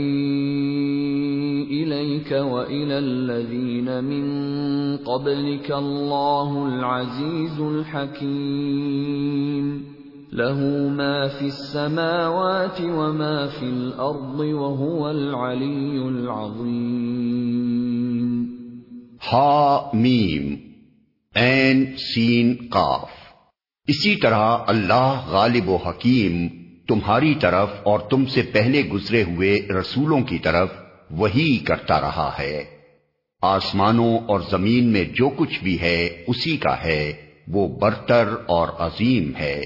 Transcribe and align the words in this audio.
إليك 1.71 2.33
وإلى 2.33 2.99
الذين 2.99 4.05
من 4.05 4.27
قبلك 4.97 5.71
الله 5.71 6.67
العزيز 6.69 7.61
الحكيم 7.61 8.85
له 10.33 10.61
ما 10.89 11.29
في 11.29 11.47
السماوات 11.47 12.81
وما 12.81 13.47
في 13.47 13.65
الأرض 13.65 14.39
وهو 14.39 15.11
العلي 15.11 16.09
العظيم 16.09 17.55
ہا 19.33 19.91
میم 19.95 20.55
این 21.35 21.85
سین 22.15 22.55
قاف 22.71 23.11
اسی 23.89 24.15
طرح 24.17 24.45
اللہ 24.67 25.25
غالب 25.29 25.69
و 25.69 25.77
حکیم 25.77 26.64
تمہاری 26.89 27.35
طرف 27.35 27.69
اور 27.83 27.99
تم 27.99 28.27
سے 28.27 28.43
پہلے 28.43 28.83
گزرے 28.83 29.23
ہوئے 29.23 29.59
رسولوں 29.81 30.21
کی 30.21 30.39
طرف 30.39 30.69
وہی 31.11 31.59
کرتا 31.59 32.01
رہا 32.01 32.31
ہے۔ 32.39 32.65
آسمانوں 33.43 34.19
اور 34.19 34.41
زمین 34.51 34.93
میں 34.93 35.05
جو 35.05 35.31
کچھ 35.37 35.65
بھی 35.65 35.81
ہے، 35.81 36.25
اسی 36.27 36.57
کا 36.57 36.85
ہے۔ 36.85 37.13
وہ 37.49 37.69
برتر 37.69 38.29
اور 38.47 38.69
عظیم 38.79 39.33
ہے۔ 39.39 39.63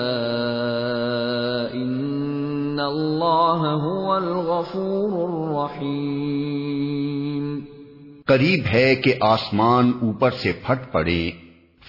إن 1.73 2.81
الله 2.81 3.77
هو 3.77 4.13
الغفور 4.13 5.29
الرحيم. 5.29 7.61
قریب 8.27 8.65
ہے 8.75 8.95
کہ 8.95 9.15
آسمان 9.21 9.93
اوپر 10.03 10.31
سے 10.31 10.53
پھٹ 10.67 10.93
پڑے، 10.93 11.31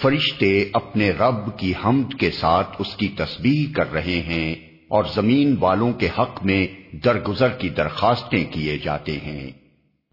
فرشتے 0.02 0.70
اپنے 0.74 1.10
رب 1.10 1.58
کی 1.58 1.74
حمد 1.86 2.20
کے 2.20 2.32
ساتھ 2.32 2.76
اس 2.80 2.96
کی 2.96 3.08
تسبیح 3.08 3.66
کر 3.76 3.94
رہے 3.94 4.04
ہیں۔ 4.04 4.69
اور 4.90 5.04
زمین 5.16 5.56
والوں 5.60 5.94
کے 5.94 6.08
حق 6.20 6.46
میں 6.46 6.68
درگزر 7.06 7.50
کی 7.50 7.70
درخواستیں 7.70 8.46
کیے 8.52 8.78
جاتے 8.78 9.18
ہیں۔ 9.18 9.52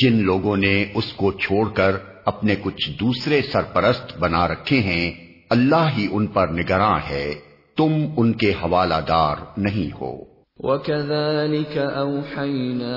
جن 0.00 0.22
لوگوں 0.24 0.56
نے 0.56 0.84
اس 0.94 1.12
کو 1.12 1.32
چھوڑ 1.32 1.68
کر 1.68 1.96
اپنے 2.24 2.54
کچھ 2.62 2.90
دوسرے 3.00 3.42
سرپرست 3.42 4.18
بنا 4.18 4.48
رکھے 4.48 4.80
ہیں، 4.80 5.12
اللہ 5.50 5.88
ہی 5.98 6.08
ان 6.10 6.26
پر 6.26 6.48
نگراں 6.48 6.98
ہے۔ 7.10 7.34
تم 7.76 7.92
ان 8.16 8.32
کے 8.32 8.50
حوالہ 8.50 8.94
دار 9.08 9.36
نہیں 9.56 9.96
ہو۔ 10.00 10.32
وكذلك 10.58 11.78
أوحينا 11.96 12.92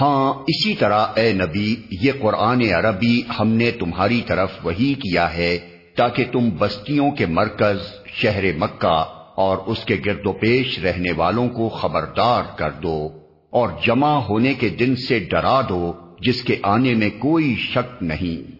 ہاں 0.00 0.32
اسی 0.32 0.74
طرح 0.74 1.06
اے 1.14 1.32
نبی، 1.32 1.76
یہ 2.02 2.12
قرآن 2.20 2.62
عربی 2.62 3.22
ہم 3.40 3.48
نے 3.48 3.70
تمہاری 3.70 4.20
طرف 4.26 4.50
وہی 4.64 4.94
کیا 4.94 5.34
ہے۔ 5.34 5.58
تاکہ 5.96 6.24
تم 6.32 6.48
بستیوں 6.58 7.10
کے 7.10 7.26
مرکز 7.26 7.76
شہر 8.06 8.44
مکہ 8.58 9.04
اور 9.36 9.56
اس 9.66 9.84
کے 9.84 9.96
گرد 10.06 10.26
و 10.26 10.32
پیش 10.32 10.78
رہنے 10.78 11.12
والوں 11.12 11.48
کو 11.48 11.68
خبردار 11.68 12.42
کر 12.56 12.70
دو 12.70 13.08
اور 13.50 13.68
جمع 13.86 14.18
ہونے 14.18 14.54
کے 14.54 14.68
دن 14.68 14.96
سے 14.96 15.18
ڈرا 15.18 15.60
دو 15.68 15.92
جس 16.20 16.42
کے 16.42 16.56
آنے 16.62 16.94
میں 16.94 17.10
کوئی 17.18 17.56
شک 17.58 18.02
نہیں۔ 18.02 18.52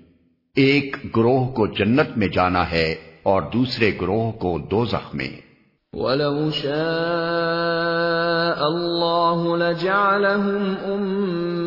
ایک 0.56 0.96
گروہ 1.16 1.46
کو 1.46 1.66
جنت 1.66 2.08
میں 2.16 2.28
جانا 2.28 2.70
ہے 2.70 2.94
اور 3.22 3.42
دوسرے 3.42 3.90
گروہ 4.00 4.32
کو 4.32 4.58
دوزخ 4.58 5.14
میں۔ 5.14 5.28
وَلَوْ 5.92 6.52
شَاءَ 6.54 6.72
اللَّهُ 8.60 9.56
لَجَعَلَهُمْ 9.56 10.74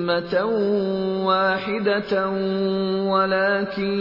أُمَّةً 0.06 0.46
وَاحِدَةً 1.26 2.30
وَلَكِنْ 3.10 4.00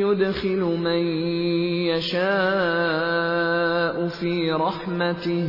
يُدْخِلُ 0.00 0.58
مَنْ 0.58 1.06
يَشَاءُ 1.86 4.06
فِي 4.06 4.50
رَحْمَتِهِ 4.50 5.46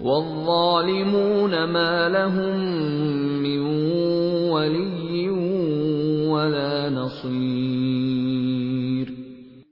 وَالظَّالِمُونَ 0.00 1.64
مَا 1.64 2.08
لَهُمْ 2.08 2.56
مِنْ 3.42 3.60
وَلِيٍّ 4.50 5.28
وَلَا 6.28 6.88
نَصِيرٍ 6.88 9.12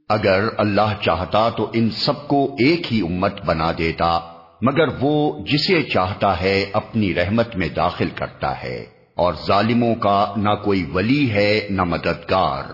اگر 0.08 0.44
اللہ 0.58 1.02
چاہتا 1.02 1.48
تو 1.48 1.70
ان 1.72 1.90
سب 1.90 2.28
کو 2.28 2.44
ایک 2.44 2.92
ہی 2.92 3.00
امت 3.00 3.46
بنا 3.46 3.72
دیتا، 3.78 4.20
مگر 4.62 4.88
وہ 5.00 5.46
جسے 5.46 5.82
چاہتا 5.82 6.40
ہے 6.40 6.70
اپنی 6.72 7.14
رحمت 7.14 7.56
میں 7.56 7.68
داخل 7.68 8.08
کرتا 8.14 8.62
ہے۔ 8.62 8.93
اور 9.14 9.34
ظالموں 9.46 9.94
کا 9.94 10.34
نہ 10.36 10.50
کوئی 10.64 10.84
ولی 10.94 11.30
ہے 11.30 11.66
نہ 11.70 11.84
مددگار۔ 11.84 12.64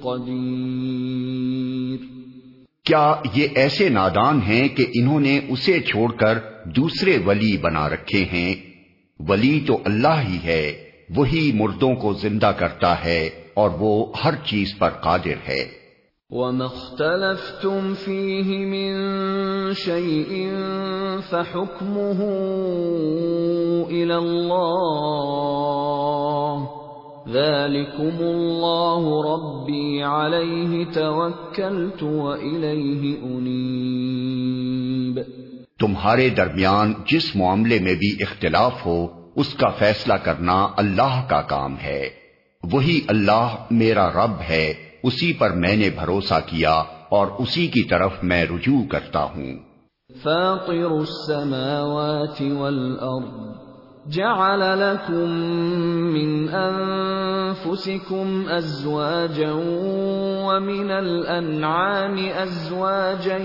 قدير۔ 0.00 1.98
کیا 2.84 3.14
یہ 3.34 3.48
ایسے 3.54 3.88
نادان 3.88 4.40
ہیں 4.42 4.68
کہ 4.68 4.86
انہوں 4.94 5.20
نے 5.20 5.40
اسے 5.48 5.80
چھوڑ 5.80 6.12
کر 6.12 6.38
دوسرے 6.64 7.18
ولی 7.26 7.56
بنا 7.56 7.88
رکھے 7.88 8.24
ہیں؟ 8.24 8.75
ولی 9.20 9.60
تو 9.60 9.78
اللہ 9.84 10.22
ہی 10.28 10.38
ہے، 10.44 10.90
وہی 11.16 11.52
مردوں 11.54 11.94
کو 11.94 12.12
زندہ 12.12 12.52
کرتا 12.58 13.04
ہے 13.04 13.30
اور 13.54 13.70
وہ 13.78 14.06
ہر 14.24 14.34
چیز 14.44 14.78
پر 14.78 14.90
قادر 14.90 15.48
ہے۔ 15.48 15.86
وَمَا 16.30 16.64
اخْتَلَفْتُمْ 16.64 17.94
فِيهِ 18.04 18.64
مِن 18.66 18.94
شَيْءٍ 19.74 20.50
فَحُكْمُهُ 21.30 22.24
إِلَى 23.88 24.14
اللَّهِ 24.14 25.06
ذلكم 27.32 28.16
الله 28.20 29.22
ربي 29.34 30.02
عليه 30.02 30.84
توكلت 30.84 32.02
وإليه 32.02 33.16
أنيب 33.24 35.22
تمہارے 35.80 36.28
درمیان 36.28 36.92
جس 37.12 37.36
معاملے 37.36 37.78
میں 37.78 37.94
بھی 37.94 38.16
اختلاف 38.20 38.86
ہو، 38.86 39.06
اس 39.36 39.54
کا 39.54 39.68
فیصلہ 39.68 40.14
کرنا 40.14 40.68
اللہ 40.76 41.26
کا 41.28 41.42
کام 41.42 41.76
ہے۔ 41.82 42.08
وہی 42.72 43.00
اللہ 43.08 43.56
میرا 43.70 44.10
رب 44.12 44.40
ہے، 44.48 44.74
اسی 45.02 45.32
پر 45.32 45.50
میں 45.50 45.76
نے 45.76 45.90
بھروسہ 45.90 46.34
کیا 46.46 46.72
اور 47.08 47.26
اسی 47.38 47.66
کی 47.66 47.82
طرف 47.82 48.12
میں 48.22 48.44
رجوع 48.44 48.84
کرتا 48.90 49.24
ہوں۔ 49.24 49.56
فاطر 50.22 50.90
السماوات 50.90 52.42
والارض 52.42 53.66
جعل 54.14 54.60
لكم 54.60 55.30
من 56.12 56.46
انفسكم 56.54 58.42
ازواجا 58.50 59.52
ومن 60.46 60.90
الانعام 60.90 62.16
ازواجا 62.36 63.38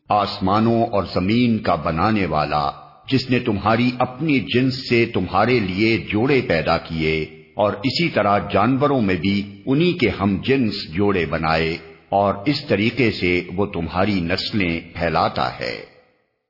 آسمانوں 0.08 0.86
اور 0.86 1.04
زمین 1.14 1.58
کا 1.58 1.75
بنانے 1.75 2.26
والا، 2.26 2.70
جس 3.08 3.31
نے 3.31 3.38
تمہاری 3.38 3.90
اپنی 3.98 4.40
جنس 4.40 4.88
سے 4.88 5.06
تمہارے 5.06 5.60
لیے 5.60 6.04
جوڑے 6.12 6.40
پیدا 6.48 6.78
کیے، 6.78 7.42
اور 7.54 7.72
اسی 7.72 8.08
طرح 8.08 8.38
جانوروں 8.52 9.00
میں 9.00 9.16
بھی 9.16 9.62
انہی 9.66 9.92
کے 9.92 10.08
ہم 10.08 10.36
جنس 10.42 10.94
جوڑے 10.94 11.26
بنائے۔ 11.31 11.76
اور 12.09 12.35
اس 12.47 12.65
طریقے 12.65 13.11
سے 13.11 13.43
وہ 13.56 13.67
تمہاری 13.67 14.21
نسلیں 14.21 14.81
پھیلاتا 14.95 15.61
ہے۔ 15.61 15.85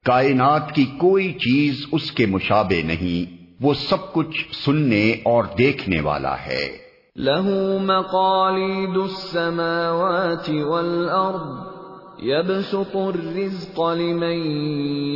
کائنات 0.05 0.73
کی 0.73 0.85
کوئی 0.85 1.33
چیز 1.33 1.87
اس 1.93 2.12
کے 2.12 2.27
مشابے 2.27 2.83
نہیں، 2.83 3.45
وہ 3.61 3.75
سب 3.75 4.12
کچھ 4.12 4.45
سننے 4.65 5.11
اور 5.23 5.45
دیکھنے 5.59 6.01
والا 6.01 6.35
ہے۔ 6.35 6.85
له 7.17 7.51
مقاليد 7.85 8.97
السماوات 8.97 10.51
والأرض، 10.51 11.75
يبسط 12.23 12.97
الرزق 12.97 13.81
لمن 13.81 14.47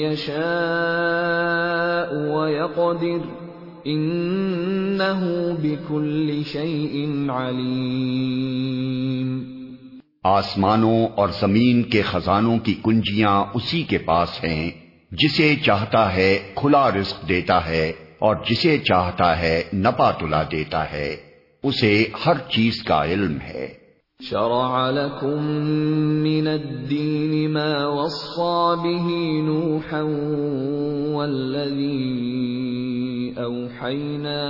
يشاء 0.00 0.38
ويقدر 2.34 3.48
آسمانوں 10.24 11.06
اور 11.16 11.28
زمین 11.40 11.82
کے 11.82 12.02
خزانوں 12.02 12.58
کی 12.58 12.74
کنجیاں 12.84 13.44
اسی 13.54 13.82
کے 13.82 13.98
پاس 13.98 14.44
ہیں، 14.44 14.70
جسے 15.12 15.56
چاہتا 15.56 16.14
ہے 16.14 16.52
کھلا 16.54 16.90
رزق 16.90 17.28
دیتا 17.28 17.66
ہے 17.66 17.92
اور 18.18 18.36
جسے 18.50 18.78
چاہتا 18.78 19.38
ہے 19.38 19.62
نپا 19.72 20.10
تلا 20.10 20.42
دیتا 20.42 20.92
ہے، 20.92 21.16
اسے 21.62 22.04
ہر 22.26 22.32
چیز 22.48 22.82
کا 22.82 23.04
علم 23.04 23.38
ہے۔ 23.40 23.68
شرع 24.20 24.90
لكم 24.90 25.44
من 26.22 26.46
الدين 26.48 27.52
ما 27.52 27.86
وصى 27.86 28.76
به 28.82 29.06
نوحا 29.42 30.02
والذي 31.14 31.98
أوحينا 33.38 34.44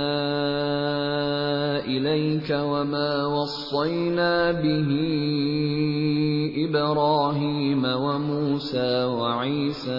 إليك 1.85 2.49
وما 2.51 3.25
وصينا 3.25 4.51
به 4.51 4.89
إبراهيم 6.69 7.85
وموسى 7.85 9.03
وعيسى 9.03 9.91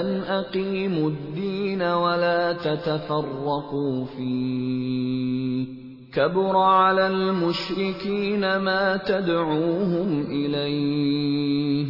أن 0.00 0.22
أقيموا 0.28 1.10
الدين 1.10 1.82
ولا 1.82 2.52
تتفرقوا 2.52 4.04
فيه 4.04 5.66
كبر 6.14 6.56
على 6.56 7.06
المشركين 7.06 8.56
ما 8.56 8.96
تدعوهم 8.96 10.26
إليه 10.30 11.86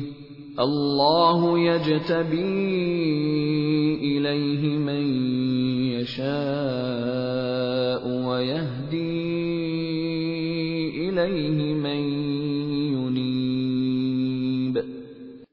الله 0.59 1.59
يجتبي 1.59 2.55
إليه 4.03 4.63
من 4.79 5.03
يشاء 5.93 6.27
ويهدي 8.27 9.11
إليه 11.09 11.75
من 11.75 12.01
ينيب 12.95 14.79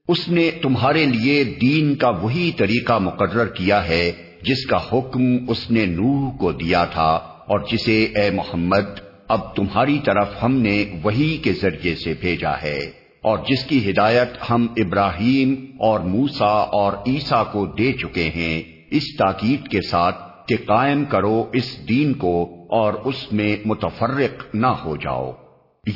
اس 0.07 0.29
نے 0.29 0.51
تمہارے 0.61 1.05
لیے 1.05 1.43
دین 1.61 1.95
کا 1.95 2.09
وہی 2.09 2.51
طریقہ 2.57 2.95
مقرر 2.99 3.47
کیا 3.47 3.79
ہے 3.87 4.11
جس 4.41 4.61
کا 4.69 4.79
حکم 4.91 5.23
اس 5.47 5.61
نے 5.71 5.85
نوح 5.85 6.23
کو 6.37 6.51
دیا 6.51 6.83
تھا 6.85 7.11
اور 7.47 7.59
جسے 7.71 7.97
اے 8.15 8.27
محمد 8.31 8.87
اب 9.27 9.41
تمہاری 9.55 9.99
طرف 10.05 10.29
ہم 10.43 10.53
نے 10.61 10.75
وہی 11.03 11.37
کے 11.43 11.51
ذریعے 11.61 11.95
سے 11.95 12.11
بھیجا 12.19 12.53
ہے۔ 12.61 13.00
اور 13.23 13.37
جس 13.47 13.65
کی 13.65 13.89
ہدایت 13.89 14.29
ہم 14.49 14.67
ابراہیم 14.77 15.65
اور 15.79 15.99
موسا 15.99 16.47
اور 16.47 16.93
عیسا 17.07 17.43
کو 17.43 17.65
دے 17.65 17.93
چکے 17.93 18.29
ہیں، 18.35 18.61
اس 18.91 19.03
تاکید 19.17 19.67
کے 19.67 19.81
ساتھ 19.81 20.47
کہ 20.47 20.55
قائم 20.65 21.05
کرو 21.05 21.45
اس 21.53 21.89
دین 21.89 22.13
کو 22.13 22.65
اور 22.69 22.93
اس 22.93 23.33
میں 23.33 23.55
متفرق 23.65 24.55
نہ 24.55 24.67
ہو 24.67 24.95
جاؤ۔ 24.95 25.31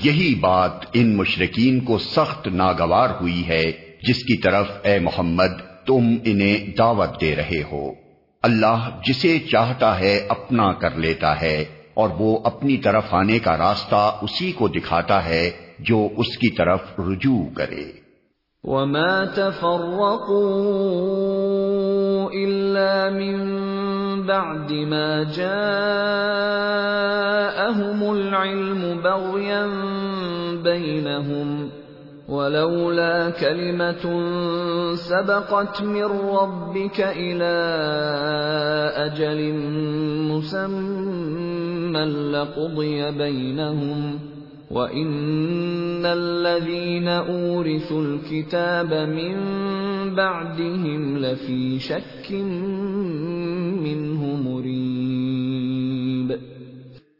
یہی 0.03 0.35
بات 0.35 0.71
ان 0.93 1.15
مشرقین 1.15 1.79
کو 1.79 1.97
سخت 1.97 2.47
ناگوار 2.47 3.09
ہوئی 3.21 3.47
ہے، 3.47 3.63
جس 4.07 4.17
کی 4.17 4.37
طرف 4.37 4.71
اے 4.83 4.99
محمد 4.99 5.85
تم 5.85 6.15
انہیں 6.23 6.77
دعوت 6.77 7.21
دے 7.21 7.35
رہے 7.35 7.63
ہو۔ 7.71 7.91
اللہ 8.43 8.89
جسے 9.07 9.39
چاہتا 9.39 9.99
ہے 9.99 10.25
اپنا 10.29 10.73
کر 10.73 10.95
لیتا 10.95 11.41
ہے 11.41 11.65
اور 11.93 12.09
وہ 12.09 12.39
اپنی 12.43 12.77
طرف 12.77 13.03
آنے 13.11 13.39
کا 13.39 13.57
راستہ 13.57 14.17
اسی 14.21 14.51
کو 14.51 14.67
دکھاتا 14.67 15.25
ہے 15.25 15.51
جو 15.87 16.07
اس 16.17 16.37
کی 16.37 16.55
طرف 16.55 16.79
رجوع 16.99 17.55
کرے۔ 17.55 18.05
وما 18.63 19.23
تفرقوا 19.23 20.45
الا 22.33 23.09
من 23.09 23.35
بعد 24.21 24.71
ما 24.71 25.23
جاءهم 25.23 25.59
العلم 28.03 28.99
بغيا 29.03 29.67
بينهم 30.63 31.69
ولولا 32.29 33.29
كلمة 33.29 34.05
سبقت 34.95 35.81
من 35.81 36.09
ربك 36.37 36.99
إلى 36.99 37.55
أجل 38.95 39.53
مسمى 40.31 42.05
لقضي 42.05 43.11
بينهم 43.11 44.34
وإن 44.71 46.05
الذين 46.05 47.07
أورثوا 47.07 48.01
الكتاب 48.01 48.93
من 48.93 49.35
بعدهم 50.15 51.17
لفي 51.17 51.79
شك 51.79 52.31
منه 53.81 54.21
مريب 54.43 56.31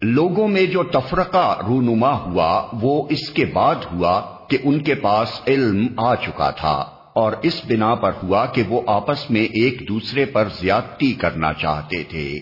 لوگوں 0.02 0.48
میں 0.48 0.66
جو 0.66 0.84
تفرقہ 0.84 1.62
رونما 1.68 2.14
ہوا، 2.22 2.68
وہ 2.82 3.08
اس 3.10 3.30
کے 3.30 3.46
بعد 3.54 3.86
ہوا 3.92 4.22
کہ 4.50 4.58
ان 4.64 4.80
کے 4.80 4.96
پاس 4.96 5.30
علم 5.48 5.86
آ 5.98 6.16
چکا 6.16 6.50
تھا 6.52 6.76
اور 7.14 7.32
اس 7.42 7.62
بنا 7.68 7.96
پر 7.96 8.12
ہوا 8.24 8.46
کہ 8.46 8.64
وہ 8.70 8.82
آپس 8.88 9.30
میں 9.30 9.46
ایک 9.54 9.76
دوسرے 9.90 10.26
پر 10.26 10.48
زیادتی 10.60 11.14
کرنا 11.14 11.54
چاہتے 11.54 12.04
تھے۔ 12.04 12.40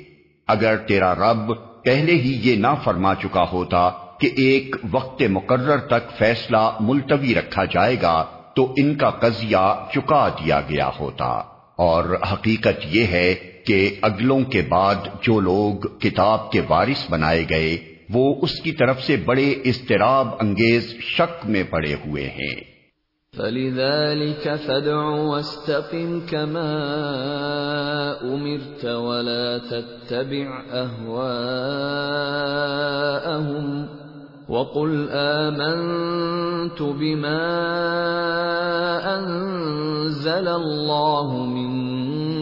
اگر 0.47 0.77
تیرا 0.77 1.11
رب 1.15 1.51
پہلے 1.83 2.13
ہی 2.15 2.31
یہ 2.43 2.55
نہ 2.55 2.73
فرما 2.83 3.15
چکا 3.15 3.45
ہوتا 3.51 3.89
کہ 4.23 4.29
ایک 4.37 4.75
وقت 4.91 5.23
مقرر 5.29 5.77
تک 5.77 6.17
فیصلہ 6.17 6.77
ملتوی 6.79 7.35
رکھا 7.35 7.65
جائے 7.65 7.95
گا، 8.01 8.25
تو 8.55 8.73
ان 8.77 8.95
کا 8.95 9.09
قضیہ 9.09 9.85
چکا 9.93 10.29
دیا 10.29 10.61
گیا 10.61 10.89
ہوتا۔ 10.99 11.53
اور 11.75 12.17
حقیقت 12.31 12.85
یہ 12.85 13.07
ہے 13.07 13.35
کہ 13.65 13.95
اگلوں 14.01 14.41
کے 14.41 14.61
بعد 14.69 14.95
جو 15.21 15.39
لوگ 15.39 15.87
کتاب 15.97 16.51
کے 16.51 16.61
وارث 16.69 17.11
بنائے 17.11 17.45
گئے، 17.49 17.77
وہ 18.09 18.35
اس 18.41 18.61
کی 18.61 18.71
طرف 18.71 19.03
سے 19.03 19.17
بڑے 19.25 19.51
اضطراب 19.51 20.27
انگیز 20.39 20.95
شک 20.99 21.45
میں 21.45 21.63
پڑے 21.63 21.93
ہوئے 21.93 22.29
ہیں۔ 22.29 22.73
فَلِذَلِكَ 23.37 24.49
فَدْعُ 24.65 25.17
وَاسْتَقِمْ 25.17 26.29
كَمَا 26.29 26.73
أُمِرْتَ 28.21 28.87
وَلَا 28.87 29.57
تَتَّبِعْ 29.57 30.47
أَهْوَاءَهُمْ 30.73 31.23
وَقُلْ 34.53 35.09
آمَنْتُ 35.11 36.81
بِمَا 36.81 37.45
أَنزَلَ 39.15 40.47
اللَّهُ 40.47 41.29
مِنْ 41.45 41.71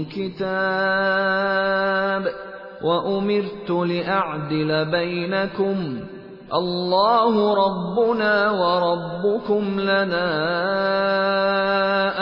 كِتَابٍ 0.06 0.54
وَأُمِرْتُ 2.84 3.70
لِأَعْدِلَ 3.72 4.86
بَيْنَكُمْ 4.92 5.78
اللہ 6.52 7.36
ربنا 7.58 8.52
وربكم 8.52 9.80
لنا 9.80 10.28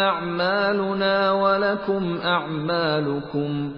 اعمالنا 0.07 1.31
ولكم 1.31 2.17
اعمالكم 2.23 3.71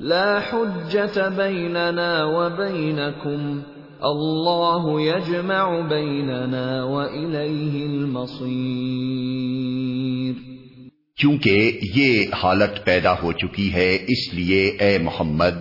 لا 0.00 0.40
حجة 0.40 1.28
بيننا 1.28 2.24
وبينكم 2.24 3.62
اللہ 4.04 4.86
يجمع 5.00 5.66
بيننا 5.88 6.64
وإليه 6.84 7.84
المصير 7.86 9.04
چونکہ 11.22 11.80
یہ 11.94 12.34
حالت 12.42 12.84
پیدا 12.84 13.12
ہو 13.22 13.30
چکی 13.42 13.68
ہے، 13.74 13.90
اس 14.08 14.22
لیے 14.34 14.60
اے 14.80 14.92
محمد، 15.02 15.58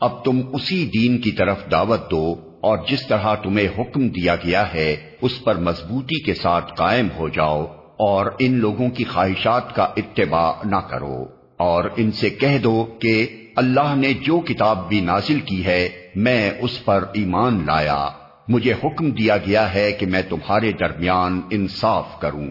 اب 0.00 0.12
تم 0.24 0.40
اسی 0.52 0.80
دین 0.94 1.12
کی 1.18 1.32
طرف 1.32 1.58
دعوت 1.70 2.02
دو 2.10 2.24
اور 2.60 2.76
جس 2.88 3.02
طرح 3.08 3.26
تمہیں 3.42 3.70
حکم 3.78 4.02
دیا 4.08 4.34
گیا 4.44 4.64
ہے، 4.74 4.90
اس 5.20 5.34
پر 5.44 5.54
مضبوطی 5.60 6.18
کے 6.24 6.34
ساتھ 6.34 6.68
قائم 6.76 7.08
ہو 7.18 7.26
جاؤ 7.28 7.62
اور 8.04 8.22
ان 8.38 8.52
لوگوں 8.58 8.88
کی 8.90 9.04
خواہشات 9.04 9.74
کا 9.74 9.86
اتباع 9.96 10.50
نہ 10.64 10.80
کرو 10.90 11.18
اور 11.64 11.82
ان 11.96 12.08
سے 12.20 12.28
کہہ 12.30 12.58
دو 12.62 12.76
کہ 12.98 13.14
اللہ 13.56 13.94
نے 13.96 14.12
جو 14.12 14.38
کتاب 14.38 14.88
بھی 14.88 15.00
نازل 15.00 15.40
کی 15.40 15.64
ہے، 15.64 15.88
میں 16.14 16.50
اس 16.60 16.84
پر 16.84 17.04
ایمان 17.14 17.62
لایا۔ 17.66 18.08
مجھے 18.48 18.72
حکم 18.72 19.10
دیا 19.10 19.36
گیا 19.36 19.74
ہے 19.74 19.92
کہ 19.92 20.06
میں 20.06 20.22
تمہارے 20.28 20.72
درمیان 20.72 21.40
انصاف 21.50 22.20
کروں۔ 22.20 22.48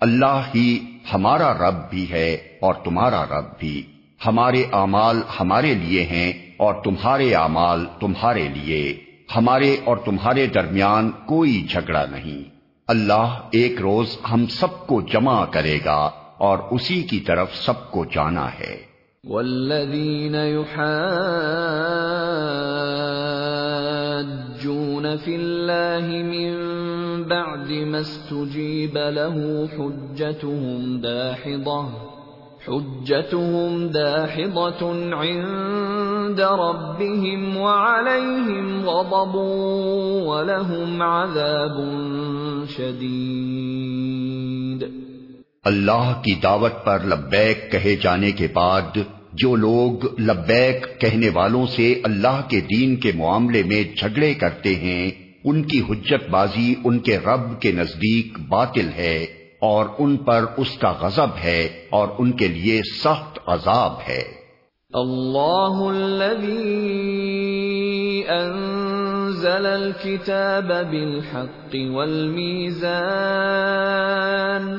اللہ 0.00 0.42
ہی 0.54 0.98
ہمارا 1.14 1.52
رب 1.54 1.90
بھی 1.90 2.10
ہے 2.10 2.34
اور 2.34 2.74
تمہارا 2.74 3.24
رب 3.24 3.44
بھی۔ 3.58 3.82
ہمارے 4.26 4.62
اعمال 4.72 5.22
ہمارے 5.40 5.74
لیے 5.74 6.02
ہیں 6.02 6.32
اور 6.56 6.74
تمہارے 6.84 7.34
اعمال 7.34 7.86
تمہارے 8.00 8.48
لیے۔ 8.48 9.00
ہمارے 9.36 9.76
اور 9.84 9.96
تمہارے 9.96 10.46
درمیان 10.46 11.10
کوئی 11.10 11.66
جھگڑا 11.70 12.04
نہیں۔ 12.10 12.50
اللہ 12.88 13.40
ایک 13.52 13.80
روز 13.80 14.16
ہم 14.32 14.46
سب 14.46 14.86
کو 14.86 15.00
جمع 15.00 15.44
کرے 15.44 15.78
گا 15.84 16.10
اور 16.38 16.58
اسی 16.70 17.02
کی 17.02 17.20
طرف 17.20 17.56
سب 17.56 17.90
کو 17.90 18.04
جانا 18.04 18.48
ہے۔ 18.60 18.87
والذین 19.28 20.34
يحاجون 20.34 21.08
فی 25.24 25.34
اللہ 25.34 26.06
من 26.28 26.54
بعد 27.28 27.72
ما 27.90 27.98
استجیب 27.98 28.96
له 29.16 29.42
حجتهم 29.72 30.94
داحضہ 31.02 31.76
حجتهم 32.68 33.84
داحضة 33.88 34.88
عند 35.18 36.40
ربهم 36.62 37.56
وعليهم 37.56 38.88
غضب 38.88 39.34
ولهم 40.30 41.02
عذاب 41.02 41.76
شديد 42.78 43.68
اللہ 45.68 46.10
کی 46.24 46.34
دعوت 46.42 46.76
پر 46.84 47.04
لبیک 47.04 47.70
کہے 47.72 47.94
جانے 48.02 48.30
کے 48.32 48.46
بعد 48.52 48.98
جو 49.38 49.56
لوگ 49.56 50.20
لبیک 50.20 51.00
کہنے 51.00 51.28
والوں 51.28 51.66
سے 51.66 52.00
اللہ 52.04 52.40
کے 52.48 52.60
دین 52.60 52.96
کے 52.96 53.12
معاملے 53.14 53.62
میں 53.62 53.96
جھگڑے 53.96 54.34
کرتے 54.34 54.74
ہیں، 54.74 55.10
ان 55.44 55.62
کی 55.62 55.82
حجت 55.90 56.30
بازی 56.30 56.74
ان 56.84 56.98
کے 56.98 57.18
رب 57.18 57.60
کے 57.60 57.72
نزدیک 57.72 58.38
باطل 58.48 58.88
ہے 58.96 59.26
اور 59.62 59.86
ان 59.98 60.16
پر 60.16 60.44
اس 60.56 60.78
کا 60.78 60.94
غضب 61.00 61.28
ہے 61.44 61.68
اور 61.90 62.08
ان 62.18 62.32
کے 62.32 62.48
لیے 62.48 62.80
سخت 63.02 63.38
عذاب 63.46 63.92
ہے۔ 64.08 64.38
اللہ 64.92 65.86
الذي 65.86 68.22
انزل 68.28 69.66
الكتاب 69.66 70.72
بالحق 70.90 71.94
والميزان 71.94 74.78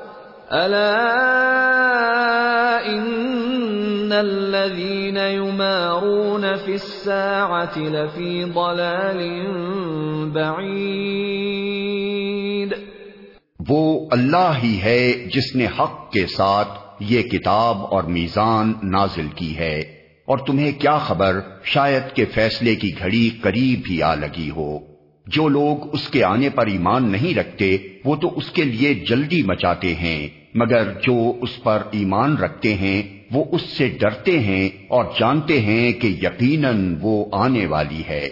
ألا 0.51 0.95
إن 2.85 4.11
الذين 4.11 5.17
يمارون 5.17 6.55
في 6.55 6.75
الساعة 6.75 7.77
لفي 7.77 8.43
ضلال 8.43 9.47
بعيد 10.33 12.73
وہ 13.69 14.07
اللہ 14.11 14.51
ہی 14.63 14.79
ہے 14.83 15.29
جس 15.33 15.55
نے 15.55 15.67
حق 15.79 16.11
کے 16.11 16.27
ساتھ 16.27 16.79
یہ 16.99 17.21
کتاب 17.21 17.77
اور 17.91 18.03
میزان 18.03 18.73
نازل 18.83 19.27
کی 19.35 19.57
ہے 19.57 19.83
اور 20.25 20.37
تمہیں 20.37 20.71
کیا 20.71 20.97
خبر؟ 20.97 21.39
شاید 21.63 22.15
کے 22.15 22.25
فیصلے 22.25 22.75
کی 22.75 22.91
گھڑی 22.99 23.29
قریب 23.41 23.81
ہی 23.89 24.01
آ 24.01 24.15
لگی 24.15 24.49
ہو۔ 24.49 24.90
جو 25.27 25.47
لوگ 25.47 25.93
اس 25.93 26.07
کے 26.07 26.23
آنے 26.23 26.49
پر 26.49 26.67
ایمان 26.67 27.11
نہیں 27.11 27.35
رکھتے، 27.35 27.77
وہ 28.05 28.15
تو 28.15 28.37
اس 28.37 28.51
کے 28.51 28.63
لیے 28.63 28.93
جلدی 28.93 29.41
مچاتے 29.41 29.95
ہیں، 29.95 30.27
مگر 30.55 30.93
جو 31.03 31.33
اس 31.41 31.63
پر 31.63 31.81
ایمان 31.91 32.37
رکھتے 32.37 32.73
ہیں، 32.73 33.01
وہ 33.31 33.45
اس 33.51 33.61
سے 33.61 33.89
ڈرتے 33.89 34.39
ہیں 34.39 34.69
اور 34.87 35.05
جانتے 35.19 35.61
ہیں 35.61 35.91
کہ 35.91 36.07
یقیناً 36.07 36.95
وہ 37.01 37.25
آنے 37.31 37.65
والی 37.65 38.03
ہے۔ 38.09 38.29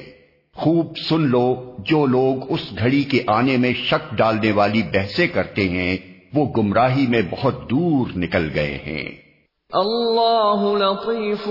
خوب 0.54 0.98
سن 0.98 1.22
لو، 1.22 1.78
جو 1.86 2.06
لوگ 2.06 2.52
اس 2.52 2.74
گھڑی 2.80 3.04
کے 3.04 3.24
آنے 3.28 3.58
میں 3.58 3.74
شک 3.74 4.18
ڈالنے 4.18 4.52
والی 4.52 4.82
بحثیں 4.94 5.28
کرتے 5.28 5.70
ہیں، 5.70 5.98
وہ 6.34 6.52
گمراہی 6.58 7.08
میں 7.08 7.22
بہت 7.30 7.70
دور 7.70 8.08
نکل 8.18 8.50
گئے 8.56 8.78
ہیں۔ 8.88 9.29
اللہ 9.74 10.62
لطیف 10.78 11.44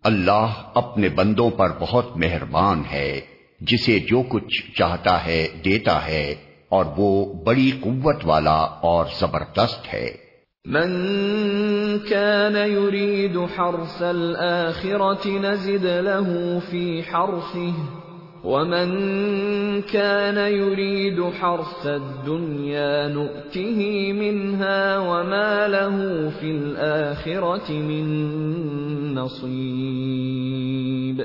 اللہ 0.04 0.54
اپنے 0.74 1.10
بندوں 1.10 1.50
پر 1.50 1.70
بہت 1.80 2.06
مہربان 2.18 2.84
ہے، 2.92 3.22
جسے 3.62 4.00
جو 4.00 4.24
کچھ 4.30 4.56
چاہتا 4.78 5.26
ہے 5.26 5.48
دیتا 5.66 5.98
ہے، 6.08 6.36
اور 6.70 6.86
وہ 6.98 7.12
بڑی 7.34 7.72
قوت 7.84 8.26
والا 8.26 8.58
اور 8.92 9.06
زبردست 9.20 9.94
ہے۔ 9.94 10.27
من 10.68 11.10
كان 12.10 12.56
يريد 12.56 13.38
حرث 13.38 14.02
الآخرة 14.02 15.28
نزد 15.28 15.86
له 15.86 16.60
في 16.70 17.02
حرثه، 17.02 17.74
ومن 18.44 19.02
كان 19.92 20.38
يريد 20.38 21.20
حرث 21.20 21.86
الدنيا 21.86 23.08
نؤته 23.08 24.14
منها 24.14 24.98
وما 24.98 25.68
له 25.68 26.30
في 26.40 26.52
الآخرة 26.52 27.72
من 27.72 29.16
نصيب۔ 29.16 31.22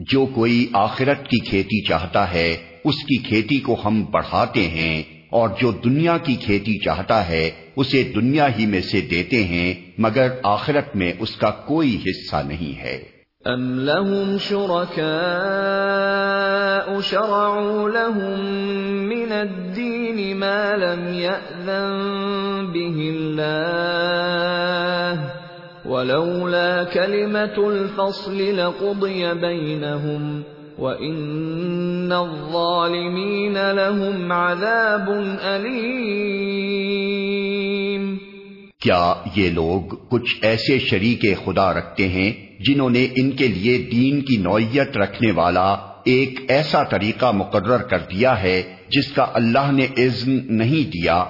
جو 0.00 0.26
کوئی 0.26 0.66
آخرت 0.72 1.28
کی 1.28 1.38
کھیتی 1.38 1.82
چاہتا 1.82 2.32
ہے، 2.32 2.56
اس 2.84 2.94
کی 2.94 3.22
کھیتی 3.22 3.60
کو 3.60 3.76
ہم 3.84 4.04
بڑھاتے 4.04 4.68
ہیں۔ 4.68 5.13
اور 5.34 5.48
جو 5.60 5.70
دنیا 5.72 6.18
کی 6.18 6.34
کھیتی 6.34 6.78
چاہتا 6.78 7.28
ہے، 7.28 7.50
اسے 7.76 8.12
دنیا 8.14 8.48
ہی 8.58 8.66
میں 8.66 8.80
سے 8.80 9.00
دیتے 9.00 9.44
ہیں، 9.44 9.74
مگر 9.98 10.28
آخرت 10.42 10.96
میں 10.96 11.12
اس 11.18 11.36
کا 11.36 11.50
کوئی 11.50 11.98
حصہ 12.06 12.36
نہیں 12.36 12.80
ہے۔ 12.80 13.14
ام 13.46 13.78
لهم 13.78 14.36
شركاء 14.38 15.00
شرعوا 17.00 17.88
لهم 17.88 18.38
من 19.08 19.32
الدين 19.32 20.36
ما 20.36 20.76
لم 20.76 21.02
يأذن 21.14 21.88
به 22.72 22.98
الله 23.14 23.74
ولولا 25.86 26.84
كلمة 26.84 27.58
الفصل 27.68 28.56
لقضي 28.56 29.34
بينهم 29.34 30.42
وَإِنَّ 30.78 32.14
الظَّالِمِينَ 32.14 33.58
لَهُمْ 33.58 34.32
عَذَابٌ 34.32 35.36
أَلِيمٌ۔ 35.44 38.18
کیا 38.80 39.14
یہ 39.34 39.50
لوگ 39.50 39.96
کچھ 40.10 40.36
ایسے 40.42 40.78
شریک 40.78 41.26
خدا 41.44 41.72
رکھتے 41.72 42.08
ہیں 42.08 42.32
جنہوں 42.60 42.90
نے 42.90 43.08
ان 43.16 43.30
کے 43.30 43.48
لیے 43.48 43.78
دین 43.78 44.20
کی 44.20 44.36
نوعیت 44.36 44.96
رکھنے 44.96 45.30
والا 45.30 45.76
ایک 46.04 46.40
ایسا 46.48 46.82
طریقہ 46.82 47.32
مقرر 47.32 47.78
کر 47.78 47.98
دیا 47.98 48.42
ہے 48.42 48.62
جس 48.88 49.12
کا 49.12 49.26
اللہ 49.34 49.72
نے 49.72 49.84
اذن 49.84 50.40
نہیں 50.48 50.90
دیا؟ 50.90 51.24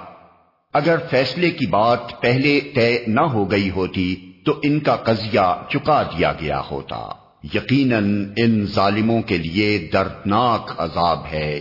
اگر 0.73 0.97
فیصلے 1.11 1.51
کی 1.51 1.67
بات 1.67 2.21
پہلے 2.21 2.61
طے 2.75 3.05
نہ 3.07 3.21
ہو 3.21 3.51
گئی 3.51 3.71
ہوتی 3.71 4.17
تو 4.45 4.61
ان 4.63 4.81
کا 4.81 4.97
قضیہ 4.97 5.63
چکا 5.71 6.03
دیا 6.03 6.33
گیا 6.33 6.63
ہوتا۔ 6.71 7.24
یقیناً 7.55 8.33
ان 8.37 8.67
ظالموں 8.67 9.23
کے 9.23 9.39
لیے 9.39 9.91
دردناک 9.93 10.73
عذاب 10.79 11.19
ہے۔ 11.33 11.61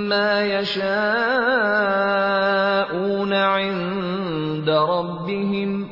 ما 0.08 0.44
يشاءون 0.44 3.32
عند 3.32 4.68
ربهم 4.68 5.88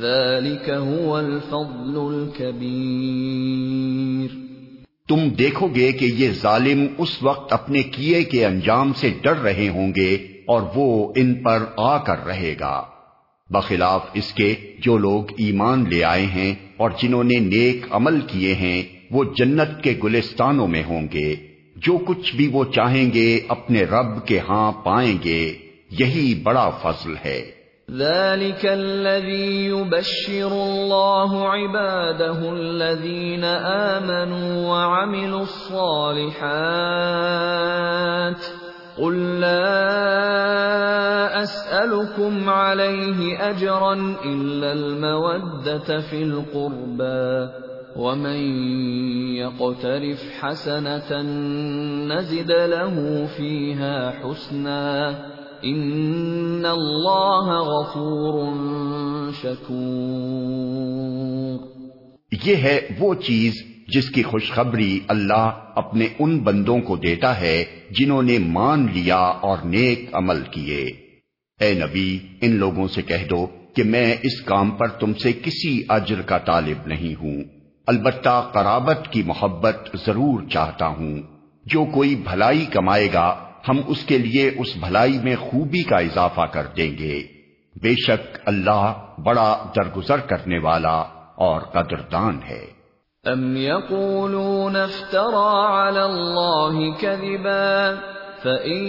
ذلك 0.00 0.70
هو 0.70 1.16
الفضل 1.16 1.96
الكبير 1.96 4.30
تم 5.08 5.28
دیکھو 5.28 5.68
گے 5.74 5.92
کہ 5.92 6.04
یہ 6.04 6.30
ظالم 6.42 6.86
اس 6.98 7.22
وقت 7.22 7.52
اپنے 7.52 7.82
کیے 7.82 8.24
کے 8.24 8.46
انجام 8.46 8.92
سے 8.92 9.10
ڈر 9.22 9.36
رہے 9.36 9.68
ہوں 9.68 9.92
گے 9.96 10.18
اور 10.46 10.62
وہ 10.74 11.12
ان 11.16 11.34
پر 11.34 11.64
آ 11.76 11.98
کر 11.98 12.26
رہے 12.26 12.54
گا۔ 12.60 12.82
بخلاف 13.50 14.00
اس 14.14 14.32
کے 14.32 14.54
جو 14.78 14.98
لوگ 14.98 15.24
ایمان 15.36 15.88
لے 15.88 16.04
آئے 16.04 16.26
ہیں 16.26 16.54
اور 16.76 16.90
جنہوں 17.02 17.24
نے 17.24 17.34
نیک 17.34 17.86
عمل 17.90 18.20
کیے 18.20 18.54
ہیں، 18.54 18.82
وہ 19.10 19.24
جنت 19.36 19.82
کے 19.82 19.94
گلستانوں 20.04 20.68
میں 20.68 20.84
ہوں 20.84 21.08
گے۔ 21.12 21.47
جو 21.84 21.98
کچھ 22.06 22.36
بھی 22.36 22.50
وہ 22.52 22.64
چاہیں 22.64 23.12
گے 23.14 23.40
اپنے 23.48 23.84
رب 23.84 24.26
کے 24.26 24.38
ہاں 24.38 24.72
پائیں 24.72 25.18
گے، 25.24 25.58
یہی 25.90 26.40
بڑا 26.42 26.70
فضل 26.70 27.14
ہے۔ 27.24 27.58
ذلك 27.96 28.66
الذي 28.66 29.66
يبشر 29.66 30.52
الله 30.52 31.30
عباده 31.50 32.50
الذين 32.52 33.44
آمنوا 33.44 34.50
وعملوا 34.68 35.40
الصالحات 35.40 36.38
قل 38.98 39.40
لا 39.40 39.64
أسألكم 41.42 42.50
عليه 42.50 43.36
أجرا 43.50 43.94
إلا 44.24 44.72
المودة 44.72 46.00
في 46.10 46.22
القربى 46.22 47.67
ومن 47.98 48.66
يقترف 49.36 50.44
حسنة 50.44 51.22
نزد 52.06 52.50
له 52.50 53.26
فيها 53.36 54.12
حسنا 54.20 55.12
ان 55.62 56.62
اللہ 56.64 57.60
غفور 57.60 58.48
شکور 59.42 61.68
یہ 62.46 62.56
ہے 62.56 62.80
وہ 62.98 63.14
چیز 63.14 63.52
جس 63.88 64.10
کی 64.10 64.22
خوشخبری 64.22 65.00
اللہ 65.08 65.50
اپنے 65.74 66.06
ان 66.18 66.38
بندوں 66.38 66.80
کو 66.80 66.96
دیتا 66.96 67.40
ہے 67.40 67.64
جنہوں 67.90 68.22
نے 68.22 68.38
مان 68.38 68.88
لیا 68.94 69.16
اور 69.16 69.58
نیک 69.64 70.10
عمل 70.12 70.42
کیے۔ 70.50 70.86
اے 71.60 71.74
نبی، 71.74 72.18
ان 72.40 72.56
لوگوں 72.56 72.88
سے 72.88 73.02
کہہ 73.02 73.26
دو 73.30 73.46
کہ 73.76 73.82
میں 73.82 74.16
اس 74.22 74.40
کام 74.40 74.70
پر 74.70 74.88
تم 74.88 75.14
سے 75.14 75.32
کسی 75.32 75.82
اجر 75.88 76.22
کا 76.22 76.38
طالب 76.38 76.86
نہیں 76.86 77.14
ہوں۔ 77.14 77.57
البتہ 77.88 78.50
قرابت 78.52 79.08
کی 79.10 79.22
محبت 79.22 79.76
ضرور 80.06 80.48
چاہتا 80.48 80.86
ہوں۔ 80.86 81.22
جو 81.66 81.84
کوئی 81.84 82.14
بھلائی 82.14 82.66
کمائے 82.66 83.08
گا، 83.12 83.44
ہم 83.68 83.80
اس 83.86 84.04
کے 84.04 84.18
لیے 84.18 84.50
اس 84.58 84.76
بھلائی 84.76 85.18
میں 85.22 85.36
خوبی 85.36 85.82
کا 85.82 85.96
اضافہ 85.96 86.40
کر 86.40 86.66
دیں 86.76 86.98
گے۔ 86.98 87.22
بے 87.82 87.94
شک 88.06 88.38
اللہ 88.46 88.92
بڑا 89.24 89.58
درگزر 89.76 90.16
کرنے 90.16 90.58
والا 90.58 91.04
اور 91.34 91.60
قدردان 91.60 92.40
ہے۔ 92.50 92.78
ام 93.24 93.56
يقولون 93.56 94.76
افترى 94.76 95.66
على 95.66 96.02
الله 96.10 96.90
كذبا 97.00 97.94
فإن 98.42 98.86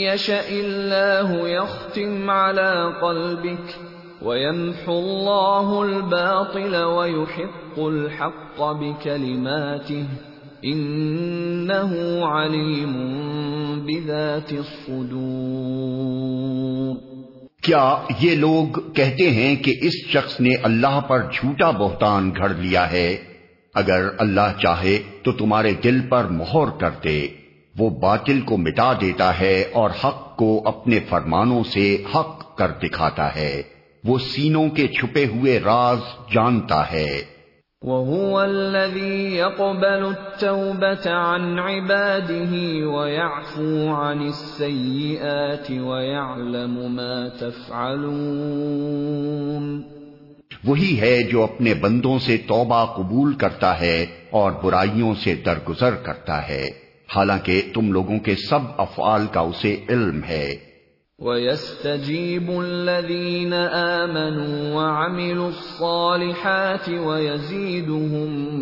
يشأ 0.00 0.50
الله 0.50 1.48
يختم 1.48 2.30
على 2.30 2.70
قلبك 3.00 3.87
ويمحو 4.22 4.92
الله 4.92 5.82
الباطل 5.82 6.74
ويحق 6.74 7.78
الحق 7.78 8.62
بكلماته 8.62 10.06
انہو 10.62 12.24
علیم 12.24 12.92
بذات 13.86 14.50
الصدور 14.50 16.96
کیا 17.62 17.96
یہ 18.20 18.34
لوگ 18.34 18.80
کہتے 18.94 19.30
ہیں 19.30 19.56
کہ 19.56 19.74
اس 19.80 19.92
شخص 20.12 20.40
نے 20.40 20.50
اللہ 20.62 21.00
پر 21.00 21.22
جھوٹا 21.32 21.70
بہتان 21.70 22.32
گھڑ 22.36 22.48
لیا 22.48 22.92
ہے؟ 22.92 23.16
اگر 23.74 24.08
اللہ 24.18 24.62
چاہے 24.62 24.98
تو 25.22 25.32
تمہارے 25.32 25.72
دل 25.72 26.08
پر 26.08 26.24
مہر 26.24 26.80
کرتے 26.80 27.28
وہ 27.78 27.90
باطل 27.90 28.40
کو 28.40 28.56
مٹا 28.56 28.92
دیتا 29.00 29.40
ہے 29.40 29.64
اور 29.72 29.90
حق 30.04 30.36
کو 30.36 30.62
اپنے 30.64 30.98
فرمانوں 31.08 31.64
سے 31.64 32.02
حق 32.14 32.56
کر 32.56 32.70
دکھاتا 32.82 33.34
ہے۔ 33.34 33.77
وہ 34.04 34.18
سینوں 34.18 34.68
کے 34.68 34.86
چھپے 34.86 35.26
ہوئے 35.26 35.60
راز 35.60 35.98
جانتا 36.32 36.92
ہے۔ 36.92 37.38
وهو 37.82 38.38
الذي 38.38 39.36
يقبل 39.36 39.86
التوبة 39.86 41.10
عن 41.10 41.58
عباده 41.58 42.94
ويعفو 42.94 43.94
عن 43.94 44.18
السيئات 44.18 45.70
ويعلم 45.70 46.94
ما 46.94 47.28
تفعلون۔ 47.28 49.82
وہی 50.64 51.00
ہے 51.00 51.22
جو 51.22 51.42
اپنے 51.42 51.74
بندوں 51.74 52.18
سے 52.18 52.36
توبہ 52.36 52.96
قبول 52.96 53.34
کرتا 53.34 53.80
ہے 53.80 54.06
اور 54.30 54.52
برائیوں 54.62 55.14
سے 55.14 55.34
درگزر 55.34 55.94
کرتا 55.94 56.48
ہے۔ 56.48 56.66
حالانکہ 57.16 57.62
تم 57.74 57.92
لوگوں 57.92 58.18
کے 58.18 58.34
سب 58.34 58.58
افعال 58.78 59.26
کا 59.32 59.40
اسے 59.40 59.76
علم 59.88 60.20
ہے۔ 60.28 60.67
وَيَسْتَجِيبُ 61.22 62.50
الَّذِينَ 62.50 63.54
آمَنُوا 63.72 64.74
وَعَمِلُوا 64.74 65.48
الصَّالِحَاتِ 65.48 66.98
وَيَزِيدُهُم 66.98 68.52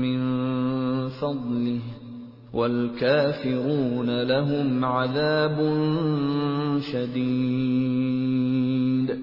مِّن 0.00 0.28
فَضْلِهِ 1.08 1.78
وَالْكَافِرُونَ 2.52 4.06
لَهُمْ 4.06 4.84
عَذَابٌ 4.84 5.60
شَدِيدٌ 6.92 9.14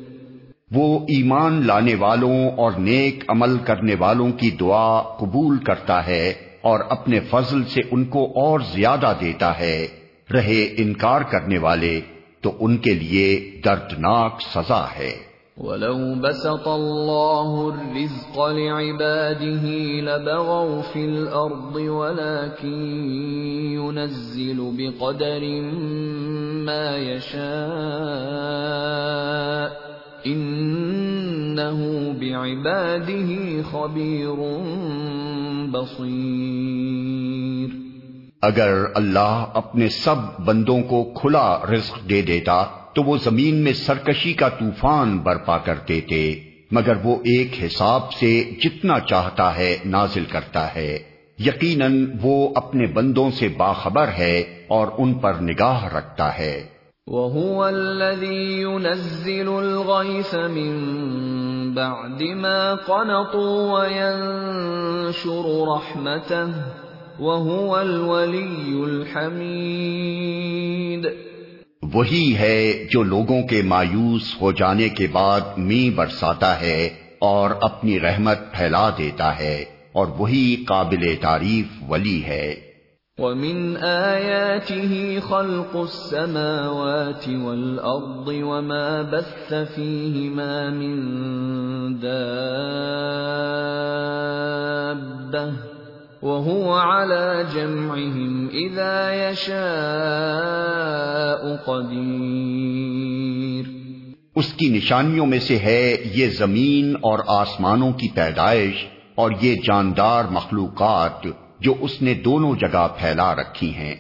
وہ 0.72 1.00
ایمان 1.00 1.68
لانے 1.68 1.96
والوں 1.96 2.58
اور 2.58 2.72
نیک 2.72 3.24
عمل 3.28 3.58
کرنے 3.58 3.96
والوں 4.00 4.32
کی 4.32 4.52
دعا 4.52 5.02
قبول 5.02 5.58
کرتا 5.58 6.08
ہے 6.08 6.34
اور 6.62 6.80
اپنے 6.90 7.20
فضل 7.20 7.64
سے 7.64 7.82
ان 7.92 8.06
کو 8.06 8.26
اور 8.26 8.60
زیادہ 8.60 9.14
دیتا 9.22 9.60
ہے۔ 9.60 9.88
رہے 10.34 10.74
انکار 10.78 11.22
کرنے 11.22 11.58
والے۔ 11.58 12.02
تو 12.44 12.52
ان 12.60 12.78
کے 12.78 12.94
لیے 12.94 13.58
دردناک 13.66 14.42
سزا 14.42 14.86
ہے۔ 14.96 15.34
وَلَوْ 15.58 16.16
بَسَطَ 16.16 16.68
اللَّهُ 16.68 17.74
الرِّزْقَ 17.74 18.52
لِعِبَادِهِ 18.52 20.02
لَبَغَوْا 20.02 20.82
فِي 20.94 21.06
الْأَرْضِ 21.06 21.76
وَلَكِنْ 21.76 22.82
يُنَزِّلُ 23.74 24.72
بِقَدَرٍ 24.78 25.62
مَا 26.66 26.98
يَشَاءُ 26.98 27.44
إِنَّهُ 30.26 31.80
بِعِبَادِهِ 32.20 33.62
خَبِيرٌ 33.72 34.38
بَصِيرٌ 35.72 37.83
اگر 38.44 38.84
اللہ 38.96 39.46
اپنے 39.54 39.90
سب 39.90 40.16
بندوں 40.46 40.82
کو 40.82 41.04
کھلا 41.04 41.60
رزق 41.74 42.10
دے 42.10 42.22
دیتا 42.22 42.66
تو 42.94 43.04
وہ 43.04 43.18
زمین 43.18 43.56
میں 43.56 43.74
سرکشی 43.74 44.34
کا 44.34 44.50
طوفان 44.50 45.18
برپا 45.18 45.58
کر 45.58 45.76
دیتے، 45.88 46.40
مگر 46.72 46.94
وہ 47.04 47.16
ایک 47.16 47.64
حساب 47.64 48.12
سے 48.12 48.52
جتنا 48.62 49.00
چاہتا 49.00 49.58
ہے 49.58 49.78
نازل 49.86 50.26
کرتا 50.26 50.76
ہے۔ 50.76 51.00
یقیناً 51.40 52.12
وہ 52.22 52.50
اپنے 52.56 52.88
بندوں 52.88 53.32
سے 53.32 53.48
باخبر 53.48 54.08
ہے 54.08 54.44
اور 54.68 54.88
ان 54.98 55.14
پر 55.14 55.34
نگاہ 55.34 55.96
رکھتا 55.96 56.38
ہے۔ 56.38 56.64
وَهُوَ 57.08 57.68
الَّذِي 57.68 58.62
يُنَزِّلُ 58.62 59.54
الْغَيْثَ 59.54 60.36
مِن 60.36 60.72
بَعْدِ 61.76 62.34
مَا 62.34 62.76
قَنَطُوا 62.86 63.80
وَيَنشُرُ 63.80 65.44
رَحْمَتَهُ۔ 65.74 66.60
وَهُوَ 67.20 67.80
الْوَلِيُّ 67.80 68.84
الْحَمِيدُ 68.84 71.08
وہی 71.94 72.36
ہے 72.36 72.88
جو 72.92 73.04
لوگوں 73.04 73.44
کے 73.44 73.62
مایوس 73.62 74.36
ہو 74.42 74.52
جانے 74.52 74.90
کے 74.90 75.08
بعد 75.12 75.42
می 75.58 75.90
برساتا 75.90 76.62
ہے 76.62 76.90
اور 77.20 77.50
اپنی 77.62 78.00
رحمت 78.00 78.38
پھیلا 78.52 78.90
دیتا 78.90 79.40
ہے 79.40 79.66
اور 79.94 80.08
وہی 80.18 80.64
قابل 80.68 81.16
تعریف 81.22 81.66
ولی 81.90 82.24
ہے۔ 82.24 82.56
وَمِنْ 83.18 83.84
آيَاتِهِ 83.84 85.22
خَلْقُ 85.22 85.78
السَّمَاوَاتِ 85.78 87.36
وَالْأَرْضِ 87.36 88.42
وَمَا 88.42 89.02
بَثَّ 89.02 89.54
فِيهِمَا 89.76 90.70
مِنْ 90.70 90.98
دَابَّةٍ 95.38 95.73
وَهُوَ 96.24 96.80
عَلَى 96.80 97.44
جَمْعِهِمْ 97.54 98.52
إِذَا 98.52 99.14
يَشَاءُ 99.14 101.66
قَدِيرٌ 101.66 103.68
اس 104.36 104.54
کی 104.54 104.70
نشانیوں 104.70 105.26
میں 105.26 105.40
سے 105.40 105.58
ہے 105.58 105.98
یہ 106.14 106.28
زمین 106.28 106.96
اور 106.96 107.20
آسمانوں 107.28 107.92
کی 107.92 108.08
پیدائش 108.16 108.86
اور 109.16 109.32
یہ 109.42 109.56
جاندار 109.56 110.26
مخلوقات 110.26 111.28
جو 111.60 111.74
اس 111.80 112.02
نے 112.02 112.14
دونوں 112.14 112.56
جگہ 112.56 112.88
پھیلا 112.98 113.36
رکھی 113.36 113.74
ہیں۔ 113.74 113.96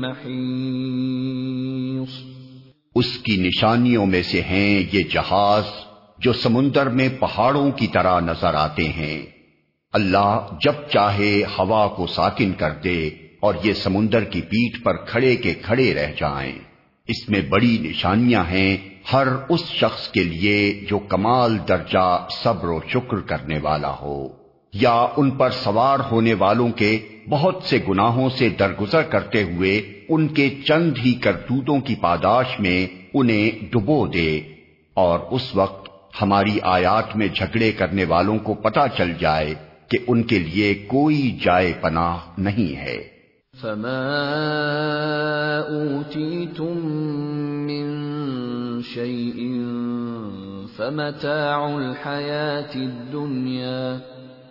محيص 0.00 2.22
اس 2.94 3.18
کی 3.18 3.36
نشانیوں 3.36 4.06
میں 4.06 4.22
سے 4.22 4.40
ہیں 4.40 4.82
یہ 4.92 5.02
جہاز 5.12 5.64
جو 6.18 6.32
سمندر 6.32 6.88
میں 6.88 7.08
پہاڑوں 7.20 7.70
کی 7.70 7.86
طرح 7.86 8.20
نظر 8.20 8.54
آتے 8.54 8.84
ہیں۔ 8.84 9.26
اللہ 9.92 10.46
جب 10.64 10.72
چاہے 10.90 11.42
ہوا 11.58 11.88
کو 11.88 12.06
ساکن 12.06 12.52
کر 12.52 12.70
دے 12.84 13.10
اور 13.40 13.54
یہ 13.64 13.72
سمندر 13.72 14.24
کی 14.24 14.40
پیٹ 14.40 14.84
پر 14.84 14.96
کھڑے 14.96 15.36
کے 15.36 15.54
کھڑے 15.54 15.94
رہ 15.94 16.12
جائیں۔ 16.20 16.58
اس 17.06 17.28
میں 17.28 17.40
بڑی 17.48 17.78
نشانیاں 17.82 18.44
ہیں 18.44 18.91
ہر 19.12 19.28
اس 19.48 19.64
شخص 19.64 20.08
کے 20.08 20.24
لیے 20.24 20.86
جو 20.90 20.98
کمال 20.98 21.58
درجہ، 21.68 22.26
صبر 22.30 22.68
و 22.68 22.80
شکر 22.88 23.20
کرنے 23.20 23.58
والا 23.62 23.94
ہو، 24.02 24.28
یا 24.72 25.06
ان 25.16 25.30
پر 25.30 25.50
سوار 25.50 25.98
ہونے 26.10 26.34
والوں 26.34 26.70
کے 26.70 26.98
بہت 27.28 27.62
سے 27.64 27.78
گناہوں 27.88 28.30
سے 28.30 28.48
درگزر 28.48 29.02
کرتے 29.02 29.42
ہوئے 29.42 30.00
ان 30.08 30.28
کے 30.28 30.50
چند 30.68 30.92
ہی 31.04 31.14
کرتوتوں 31.14 31.80
کی 31.80 31.94
پاداش 31.94 32.60
میں 32.60 32.86
انہیں 33.14 33.64
ڈبو 33.72 34.06
دے۔ 34.06 34.40
اور 34.94 35.18
اس 35.30 35.54
وقت 35.54 35.88
ہماری 36.22 36.58
آیات 36.62 37.16
میں 37.16 37.28
جھگڑے 37.34 37.72
کرنے 37.72 38.04
والوں 38.04 38.38
کو 38.38 38.54
پتا 38.54 38.88
چل 38.88 39.12
جائے 39.18 39.54
کہ 39.88 39.98
ان 40.06 40.22
کے 40.22 40.38
لیے 40.38 40.74
کوئی 40.74 41.38
جائے 41.44 41.72
پناہ 41.80 42.16
نہیں 42.38 42.76
ہے۔ 42.76 42.98
فما 43.60 44.20
اوتیتم 45.68 46.86
من 47.66 48.02
شيء 48.82 49.62
فمتاع 50.76 51.78
الحياة 51.78 52.74
الدنيا 52.76 54.00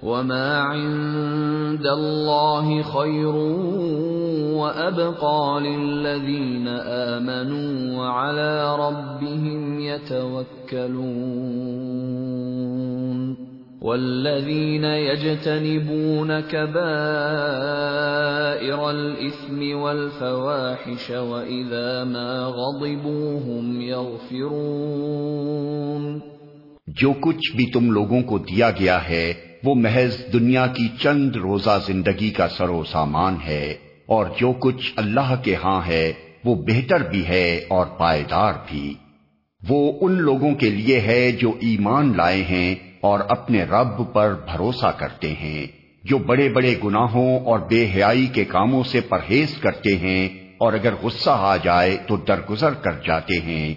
وما 0.04 0.60
عند 0.60 1.86
الله 1.86 2.82
خير 2.84 3.36
وأبقى 4.56 5.60
للذين 5.62 6.68
آمنوا 6.68 7.98
وعلى 7.98 8.76
ربهم 8.76 9.80
يتوكلون 9.80 11.42
والذين 13.82 14.84
يجتنبون 14.86 16.42
كبائر 16.42 16.82
الإثم 18.90 19.62
والفواحش 19.82 21.10
وإذا 21.10 22.04
ما 22.04 22.46
غضبوا 22.48 23.40
هم 23.40 23.82
يغفرون 23.82 25.02
جو 26.88 27.14
کچھ 27.22 27.48
بھی 27.56 27.66
تم 27.74 27.86
لوگوں 27.92 28.22
کو 28.22 28.38
دیا 28.38 28.70
گیا 28.80 29.00
ہے، 29.10 29.26
وہ 29.64 29.74
محض 29.76 30.14
دنیا 30.34 30.66
کی 30.68 30.88
چند 31.00 31.36
روزہ 31.36 31.76
زندگی 31.88 32.30
کا 32.30 32.48
سر 32.48 32.70
و 32.70 32.84
سامان 32.84 33.36
ہے، 33.46 33.66
اور 34.06 34.26
جو 34.40 34.50
کچھ 34.60 34.86
اللہ 34.96 35.30
کے 35.44 35.56
ہاں 35.56 35.82
ہے، 35.88 36.06
وہ 36.46 36.54
بہتر 36.70 37.00
بھی 37.10 37.24
ہے 37.28 37.48
اور 37.70 37.86
پائیدار 37.98 38.54
بھی۔ 38.70 38.88
وہ 39.62 39.82
ان 40.02 40.14
لوگوں 40.22 40.54
کے 40.56 40.70
لیے 40.70 40.98
ہے 41.00 41.24
جو 41.32 41.50
ایمان 41.62 42.06
لائے 42.18 42.44
ہیں 42.44 42.91
اور 43.02 43.20
اپنے 43.30 43.64
رب 43.64 44.14
پر 44.14 44.34
بھروسہ 44.46 44.92
کرتے 44.98 45.30
ہیں، 45.34 45.62
جو 46.04 46.18
بڑے 46.18 46.48
بڑے 46.50 46.74
گناہوں 46.84 47.40
اور 47.46 47.60
بے 47.60 47.82
حیائی 47.96 48.28
کے 48.28 48.44
کاموں 48.46 48.84
سے 48.84 49.00
پرہیز 49.02 49.50
کرتے 49.58 49.96
ہیں، 49.98 50.24
اور 50.60 50.74
اگر 50.74 50.94
غصہ 51.04 51.34
آ 51.34 51.56
جائے 51.58 51.94
تو 52.08 52.14
درگزر 52.18 52.74
کر 52.74 52.96
جاتے 53.06 53.38
ہیں۔ 53.40 53.68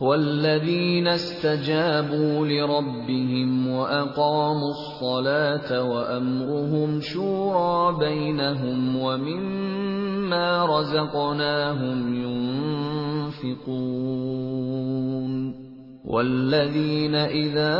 والذین 0.00 1.06
استجابوا 1.08 2.34
لربهم 2.46 3.68
وأقاموا 3.68 4.72
الصلاة 4.74 5.70
وأمرهم 5.86 7.00
شورى 7.00 7.80
بينهم 7.98 8.80
ومما 8.96 10.50
رزقناهم 10.78 11.98
ينفقون 12.14 13.68
والذین 16.10 17.14
اذا 17.14 17.76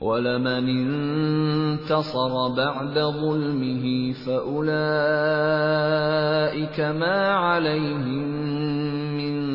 وَلَمَنِ 0.00 0.70
انتصر 0.70 2.56
بعد 2.56 2.94
ظلمه 2.94 4.10
فأولئك 4.24 6.80
ما 6.80 7.56
عليهم 7.56 9.16
من 9.16 9.52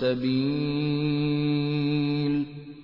سبيل۔ 0.00 2.51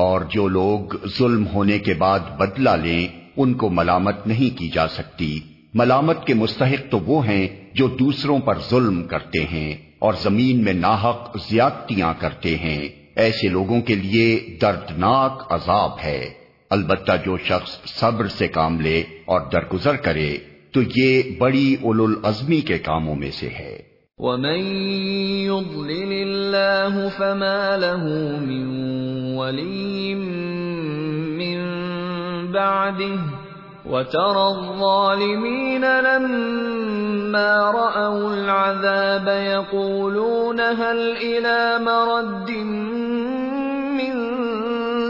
اور 0.00 0.20
جو 0.20 0.48
لوگ 0.48 1.06
ظلم 1.18 1.46
ہونے 1.46 1.78
کے 1.78 1.94
بعد 1.94 2.20
بدلہ 2.20 2.70
لیں، 2.70 3.08
ان 3.36 3.54
کو 3.54 3.68
ملامت 3.68 4.26
نہیں 4.26 4.58
کی 4.58 4.68
جا 4.68 4.88
سکتی۔ 4.88 5.40
ملامت 5.74 6.26
کے 6.26 6.34
مستحق 6.34 6.90
تو 6.90 6.98
وہ 6.98 7.26
ہیں 7.26 7.48
جو 7.74 7.88
دوسروں 7.88 8.38
پر 8.38 8.58
ظلم 8.70 9.02
کرتے 9.02 9.44
ہیں 9.44 9.76
اور 9.98 10.14
زمین 10.22 10.64
میں 10.64 10.72
ناحق 10.72 11.36
زیادتیاں 11.50 12.14
کرتے 12.18 12.56
ہیں۔ 12.56 12.88
ایسے 13.16 13.48
لوگوں 13.48 13.80
کے 13.80 13.94
لیے 13.94 14.58
دردناک 14.62 15.46
عذاب 15.50 15.90
ہے۔ 16.04 16.30
البتہ 16.70 17.12
جو 17.24 17.36
شخص 17.44 17.98
صبر 17.98 18.26
سے 18.26 18.48
کام 18.48 18.80
لے 18.80 19.02
اور 19.24 19.40
درگزر 19.52 19.96
کرے، 19.96 20.38
تو 20.72 20.80
یہ 20.96 21.22
بڑی 21.38 21.76
اول 21.80 22.00
العزمی 22.00 22.60
کے 22.60 22.78
کاموں 22.78 23.14
میں 23.14 23.30
سے 23.30 23.48
ہے۔ 23.48 23.89
وَمَن 24.20 24.60
يُضْلِلِ 25.48 26.12
اللَّهُ 26.12 27.08
فَمَا 27.08 27.76
لَهُ 27.76 28.04
مِن 28.40 28.66
وَلِيٍّ 29.36 30.14
مِّن 31.40 31.58
بَعْدِهِ 32.52 33.16
وَتَرَى 33.86 34.44
الظَّالِمِينَ 34.48 35.84
لَمَّا 35.84 37.70
رَأَوُا 37.70 38.32
الْعَذَابَ 38.36 39.28
يَقُولُونَ 39.28 40.60
هَلْ 40.60 41.16
إِلَى 41.16 41.78
مَرَدٍّ 41.80 42.50
مِّن 43.90 44.12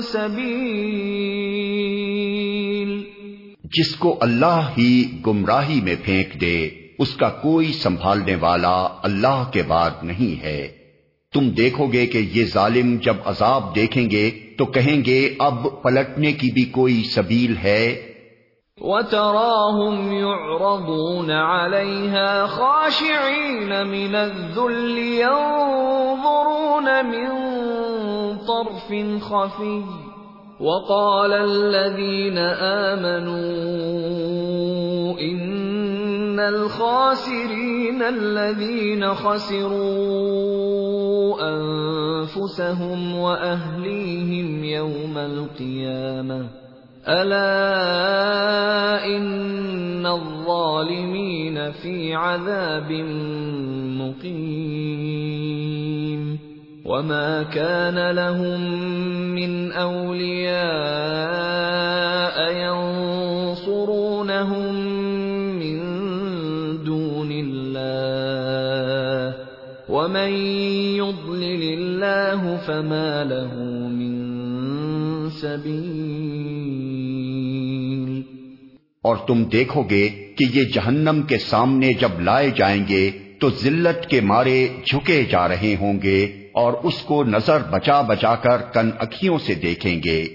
سَبِيلٍ 0.01 0.61
جس 3.65 3.97
کو 3.97 4.19
اللہ 4.21 4.71
ہی 4.79 5.21
گمراہی 5.27 5.81
میں 5.81 5.97
پھینک 6.05 6.41
دے۔ 6.41 6.90
اس 7.01 7.17
کا 7.17 7.29
کوئی 7.29 7.73
سنبھالنے 7.73 8.37
والا 8.41 8.89
اللہ 9.03 9.45
کے 9.53 9.63
بعد 9.63 9.91
نہیں 10.03 10.43
ہے۔ 10.43 10.69
تم 11.35 11.49
دیکھو 11.51 11.87
گے 11.93 12.07
کہ 12.07 12.19
یہ 12.19 12.45
ظالم 12.45 12.97
جب 13.03 13.17
عذاب 13.25 13.75
دیکھیں 13.75 14.11
گے 14.11 14.31
تو 14.59 14.65
کہیں 14.65 15.05
گے 15.05 15.35
اب 15.39 15.67
پلٹنے 15.83 16.33
کی 16.33 16.53
بھی 16.53 16.65
کوئی 16.65 17.03
سبیل 17.03 17.57
ہے۔ 17.57 18.11
وَتَرَاهُمْ 18.77 20.13
يُعْرَضُونَ 20.13 21.33
عَلَيْهَا 21.33 22.47
خَاشِعِينَ 22.47 23.85
مِنَ 23.85 24.17
الذُّلِّ 24.17 25.01
يَنظُرُونَ 25.01 26.89
مِن 27.03 27.29
طَرْفٍ 28.39 28.95
خَفِيٍّ 29.21 29.83
وَقَالَ 30.61 31.35
الَّذِينَ 31.35 32.39
آمَنُوا 32.61 33.41
إِنَّ 35.19 35.50
الْخَاسِرِينَ 36.49 38.03
الَّذِينَ 38.03 39.15
خَسِرُوا 39.15 39.81
أَنفُسَهُمْ 41.53 43.15
وَأَهْلِيهِمْ 43.15 44.65
يَوْمَ 44.65 45.19
الْقِيَامَةِ. 45.19 46.45
الا 47.09 47.47
ان 49.05 50.07
الظالمین 50.07 51.71
فی 51.71 52.15
عذاب 52.15 52.93
مقیم 53.99 55.41
وما 56.85 57.43
كان 57.43 58.11
لهم 58.11 58.61
من 59.35 59.73
اولیاء 59.73 60.61
ينصرونهم 62.53 63.50
ومن 70.01 70.33
يضلل 70.97 71.63
الله 71.63 72.57
فما 72.57 73.25
له 73.25 73.57
من 73.89 74.15
سبيل 75.31 76.21
اور 79.05 79.17
تم 79.27 79.43
دیکھو 79.45 79.83
گے 79.91 80.09
کہ 80.37 80.45
یہ 80.55 80.65
جہنم 80.75 81.23
کے 81.23 81.39
سامنے 81.39 81.93
جب 81.93 82.21
لائے 82.21 82.51
جائیں 82.57 82.85
گے 82.89 83.11
تو 83.41 83.51
ذلت 83.63 84.09
کے 84.11 84.21
مارے 84.21 84.57
جھکے 84.87 85.19
جا 85.25 85.49
رہے 85.49 85.77
ہوں 85.81 86.03
گے 86.03 86.21
اور 86.53 86.73
اس 86.83 87.03
کو 87.03 87.23
نظر 87.25 87.59
بچا 87.71 88.01
بچا 88.01 88.35
کر 88.37 88.59
کن 88.73 88.91
اکھیوں 88.99 89.39
سے 89.39 89.55
دیکھیں 89.55 90.01
گے۔ 90.05 90.29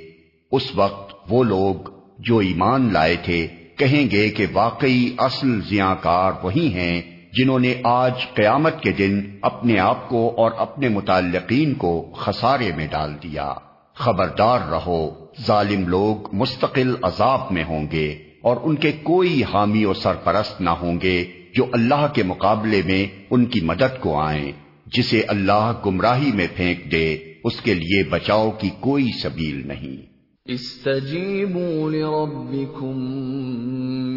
اس 0.51 0.71
وقت 0.75 1.15
وہ 1.29 1.43
لوگ 1.43 1.89
جو 2.19 2.37
ایمان 2.37 2.93
لائے 2.93 3.15
تھے 3.23 3.47
کہیں 3.77 4.11
گے 4.11 4.29
کہ 4.29 4.45
واقعی 4.53 5.03
اصل 5.17 5.59
زیاں 5.69 5.95
کار 6.01 6.31
وہی 6.43 6.67
ہیں 6.73 7.14
جنہوں 7.37 7.59
نے 7.59 7.73
آج 7.83 8.13
قیامت 8.33 8.81
کے 8.81 8.91
دن 8.91 9.21
اپنے 9.41 9.79
آپ 9.79 10.09
کو 10.09 10.33
اور 10.37 10.51
اپنے 10.57 10.89
متعلقین 10.89 11.73
کو 11.73 12.11
خسارے 12.15 12.71
میں 12.75 12.87
ڈال 12.87 13.13
دیا۔ 13.23 13.53
خبردار 13.93 14.59
رہو، 14.69 15.25
ظالم 15.47 15.87
لوگ 15.87 16.35
مستقل 16.35 16.95
عذاب 17.01 17.39
میں 17.51 17.63
ہوں 17.63 17.87
گے 17.91 18.17
اور 18.41 18.57
ان 18.63 18.75
کے 18.75 18.91
کوئی 18.91 19.43
حامی 19.43 19.85
و 19.85 19.93
سرپرست 19.93 20.61
نہ 20.61 20.69
ہوں 20.69 20.99
گے 21.03 21.25
جو 21.53 21.65
اللہ 21.73 22.07
کے 22.13 22.23
مقابلے 22.23 22.81
میں 22.85 23.25
ان 23.29 23.45
کی 23.45 23.61
مدد 23.61 23.99
کو 23.99 24.19
آئیں۔ 24.19 24.51
جسے 24.85 25.23
اللہ 25.27 25.71
گمراہی 25.85 26.31
میں 26.31 26.47
پھینک 26.55 26.91
دے، 26.91 27.17
اس 27.43 27.61
کے 27.61 27.73
لیے 27.73 28.03
بچاؤ 28.03 28.51
کی 28.51 28.69
کوئی 28.79 29.11
سبیل 29.23 29.67
نہیں۔ 29.67 30.14
استجیبوا 30.49 31.91
لربکم 31.91 32.97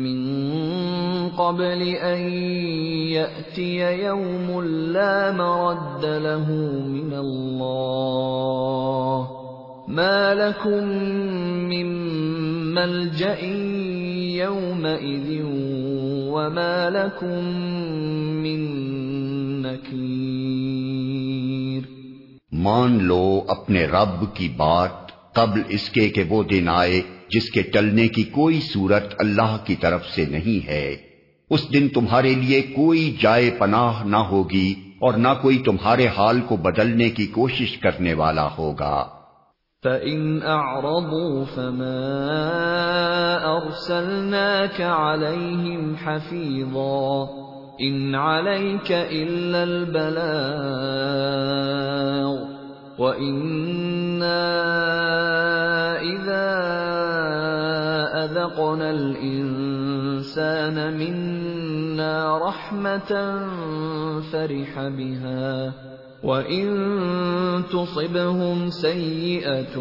من 0.02 0.18
قبل 1.28 1.82
ان 1.82 2.20
یأتی 3.12 3.78
یوم 4.00 4.60
لا 4.96 5.32
مرد 5.38 6.04
له 6.04 6.50
من 6.88 7.14
اللہ 7.20 9.24
ما 9.88 10.34
لكم 10.34 10.84
من 11.72 11.88
ملجأ 12.74 13.40
يومئذ 14.44 15.42
وما 16.36 16.90
لكم 16.90 17.44
من 18.44 18.60
نكير 19.62 21.82
مان 22.52 22.98
لو 23.08 23.44
اپنے 23.48 23.86
رب 23.86 24.24
کی 24.34 24.48
بات 24.56 25.07
قبل 25.38 25.62
اس 25.68 25.90
کے 25.90 26.08
کہ 26.08 26.22
وہ 26.28 26.42
دن 26.42 26.68
آئے 26.68 27.02
جس 27.30 27.50
کے 27.50 27.62
ٹلنے 27.62 28.08
کی 28.08 28.22
کوئی 28.22 28.60
صورت 28.60 29.14
اللہ 29.18 29.56
کی 29.64 29.74
طرف 29.74 30.06
سے 30.06 30.24
نہیں 30.24 30.66
ہے۔ 30.66 30.96
اس 31.50 31.72
دن 31.72 31.88
تمہارے 31.88 32.34
لیے 32.34 32.62
کوئی 32.62 33.16
جائے 33.20 33.50
پناہ 33.58 34.04
نہ 34.04 34.16
ہوگی 34.16 34.74
اور 34.98 35.14
نہ 35.14 35.28
کوئی 35.42 35.58
تمہارے 35.58 36.06
حال 36.06 36.40
کو 36.40 36.56
بدلنے 36.56 37.10
کی 37.10 37.26
کوشش 37.26 37.78
کرنے 37.78 38.14
والا 38.14 38.48
ہوگا۔ 38.58 39.06
فَإِنْ 39.82 40.42
أَعْرَضُوا 40.42 41.44
فَمَا 41.54 43.62
أَرْسَلْنَاكَ 43.62 44.82
عَلَيْهِمْ 44.82 45.94
حَفِيظًا 46.06 47.26
إِنْ 47.82 48.14
عَلَيْكَ 48.14 48.94
إِلَّا 48.94 49.62
الْبَلَاغُ 49.62 52.57
وَإِنَّا 52.98 54.42
إِذَا 56.02 56.48
أَذَقْنَا 58.24 58.90
الْإِنسَانَ 58.90 60.76
مِنَّا 60.98 61.48
منا 61.98 62.38
رحمة 62.38 63.10
فرح 64.32 64.88
بها 64.88 65.72
وإن 66.22 66.66
تصبهم 67.70 68.70
سيئة 68.70 69.76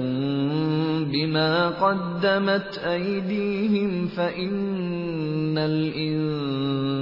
بما 1.14 1.70
قدمت 1.70 2.78
أيديهم 2.78 4.08
فإن 4.08 5.58
الإنسان 5.58 6.98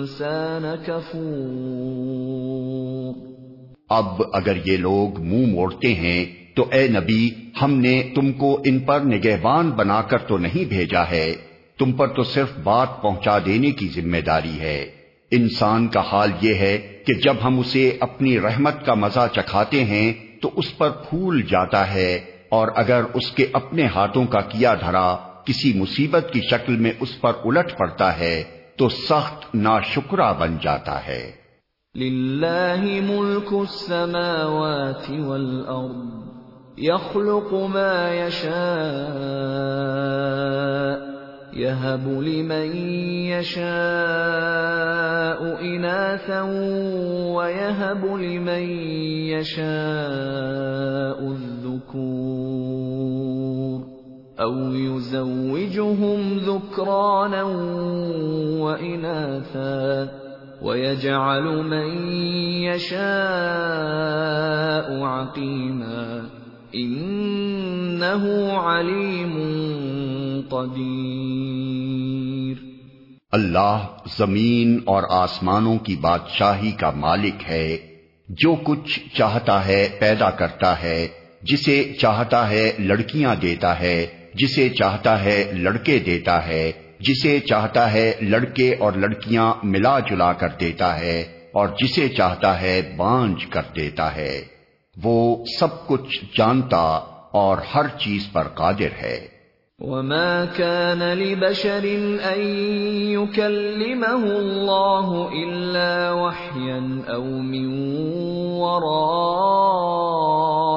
كفور 0.88 2.16
اب 3.90 4.22
اگر 4.34 4.58
یہ 4.66 4.78
لوگ 4.78 5.22
منہ 5.22 5.48
موڑتے 5.48 5.94
ہیں 5.94 6.26
تو 6.56 6.66
اے 6.72 6.88
نبی، 6.88 7.30
ہم 7.62 7.72
نے 7.72 8.12
تم 8.16 8.32
کو 8.32 8.62
ان 8.66 8.80
پر 8.80 9.00
نگہبان 9.00 9.72
بنا 9.72 10.02
کر 10.02 10.18
تو 10.18 10.38
نہیں 10.38 10.66
بھیجا 10.66 11.10
ہے۔ 11.10 11.36
تم 11.80 11.92
پر 11.92 12.08
تو 12.08 12.24
صرف 12.24 12.58
بات 12.64 13.02
پہنچا 13.02 13.38
دینے 13.46 13.72
کی 13.72 13.88
ذمہ 13.88 14.18
داری 14.18 14.60
ہے۔ 14.60 14.92
انسان 15.32 15.88
کا 15.88 16.02
حال 16.12 16.32
یہ 16.42 16.54
ہے 16.54 16.78
کہ 16.78 17.14
جب 17.14 17.36
ہم 17.44 17.60
اسے 17.60 17.98
اپنی 18.00 18.40
رحمت 18.40 18.86
کا 18.86 18.94
مزہ 18.94 19.28
چکھاتے 19.36 19.84
ہیں 19.84 20.14
تو 20.42 20.52
اس 20.56 20.78
پر 20.78 20.90
پھول 20.90 21.42
جاتا 21.42 21.94
ہے 21.94 22.20
اور 22.50 22.68
اگر 22.76 23.02
اس 23.14 23.32
کے 23.32 23.46
اپنے 23.54 23.86
ہاتھوں 23.86 24.26
کا 24.26 24.42
کیا 24.42 24.74
دھرا 24.74 25.16
کسی 25.46 25.74
مصیبت 25.74 26.30
کی 26.34 26.42
شکل 26.52 26.78
میں 26.78 26.92
اس 27.00 27.22
پر 27.22 27.34
الٹ 27.46 27.78
پڑتا 27.78 28.20
ہے 28.20 28.44
تو 28.76 28.90
سخت 28.90 29.56
ناشکرا 29.56 30.32
بن 30.32 30.58
جاتا 30.62 31.08
ہے۔ 31.08 31.45
للہ 31.96 32.82
ملک 32.84 33.54
السماوات 33.54 35.10
والارض 35.10 36.16
يخلق 36.78 37.54
ما 37.54 38.14
يشاء، 38.14 38.56
يهب 41.54 42.08
لمن 42.08 42.76
يشاء 43.32 43.66
إناثا، 45.62 46.42
ويهب 47.36 48.06
لمن 48.06 48.64
يشاء 49.32 51.20
الذكور، 51.32 52.76
أو 54.40 54.56
يزوجهم 54.72 56.38
ذكرانا 56.38 57.44
وإناثا. 58.60 60.25
ويجعل 60.66 61.44
من 61.44 62.14
يشاء 62.64 65.04
عقيماً 65.04 66.28
علیم 68.66 69.40
قدیر 70.50 72.56
اللہ 73.32 73.88
زمین 74.18 74.80
اور 74.86 75.04
آسمانوں 75.10 75.78
کی 75.78 75.96
بادشاہی 75.96 76.72
کا 76.72 76.90
مالک 76.90 77.50
ہے، 77.50 77.78
جو 78.30 78.56
کچھ 78.64 79.18
چاہتا 79.18 79.66
ہے 79.66 79.90
پیدا 80.00 80.30
کرتا 80.30 80.82
ہے، 80.82 81.08
جسے 81.42 81.94
چاہتا 82.02 82.50
ہے 82.50 82.72
لڑکیاں 82.80 83.36
دیتا 83.36 83.80
ہے، 83.80 84.08
جسے 84.34 84.70
چاہتا 84.70 85.24
ہے 85.24 85.52
لڑکے 85.54 86.00
دیتا 86.00 86.48
ہے۔ 86.48 86.72
جسے 87.08 87.40
چاہتا 87.40 87.94
ہے 87.94 88.14
لڑکے 88.22 88.76
اور 88.80 88.94
لڑکیاں 88.94 89.54
ملا 89.64 90.00
جلا 90.00 90.34
کر 90.34 90.50
دیتا 90.60 91.00
ہے 91.00 91.22
اور 91.54 91.68
جسے 91.80 92.10
چاہتا 92.10 92.62
ہے 92.62 92.94
بانج 92.98 93.46
کر 93.46 93.62
دیتا 93.76 94.16
ہے۔ 94.16 94.42
وہ 95.04 95.46
سب 95.60 95.88
کچھ 95.88 96.26
جانتا 96.38 97.02
اور 97.32 97.58
ہر 97.76 97.88
چیز 98.00 98.32
پر 98.32 98.44
قادر 98.44 99.02
ہے۔ 99.02 99.36
وما 99.80 100.44
كان 100.56 101.00
لبشر 101.00 101.86
ان 102.24 102.42
يكلمه 103.10 104.26
الله 104.38 105.28
الا 105.32 106.12
وحيا 106.12 106.80
او 107.08 107.24
من 107.24 107.98
وراء 108.58 109.16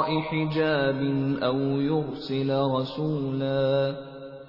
حجاب 0.08 1.02
او 1.42 1.80
يرسل 1.80 2.50
رسولا 2.50 3.90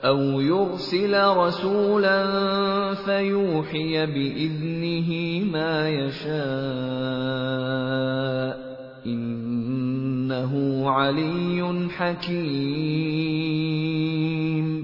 او 0.03 0.41
يرسل 0.41 1.13
رسولا 1.13 2.25
فيوحي 3.05 4.05
باذنه 4.05 5.11
ما 5.51 5.89
يشاء 5.89 8.69
علی 10.87 11.61
حکیم 11.99 14.81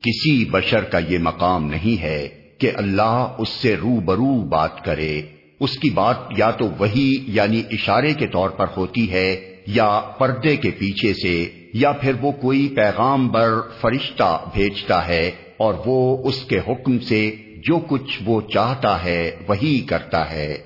کسی 0.00 0.44
بشر 0.50 0.84
کا 0.84 0.98
یہ 1.08 1.18
مقام 1.18 1.66
نہیں 1.66 2.02
ہے 2.02 2.28
کہ 2.58 2.70
اللہ 2.74 3.34
اس 3.38 3.48
سے 3.48 3.76
رو 3.76 4.00
برو 4.00 4.48
بات 4.48 4.84
کرے۔ 4.84 5.22
اس 5.60 5.78
کی 5.78 5.90
بات 5.90 6.16
یا 6.36 6.50
تو 6.50 6.68
وہی 6.78 7.24
یعنی 7.26 7.62
اشارے 7.70 8.14
کے 8.14 8.26
طور 8.26 8.50
پر 8.50 8.66
ہوتی 8.76 9.10
ہے 9.10 9.56
یا 9.66 10.00
پردے 10.18 10.56
کے 10.56 10.70
پیچھے 10.70 11.14
سے۔ 11.14 11.59
یا 11.74 11.92
پھر 11.92 12.12
وہ 12.20 12.32
کوئی 12.32 12.72
پیغام 12.76 13.28
بر 13.28 13.48
فرشتہ 13.80 14.44
بھیجتا 14.52 15.08
ہے 15.08 15.30
اور 15.56 15.74
وہ 15.86 16.28
اس 16.28 16.44
کے 16.44 16.58
حکم 16.58 16.98
سے 16.98 17.36
جو 17.66 17.78
کچھ 17.78 18.22
وہ 18.24 18.40
چاہتا 18.40 19.04
ہے 19.04 19.36
وہی 19.48 19.80
کرتا 19.80 20.30
ہے، 20.30 20.58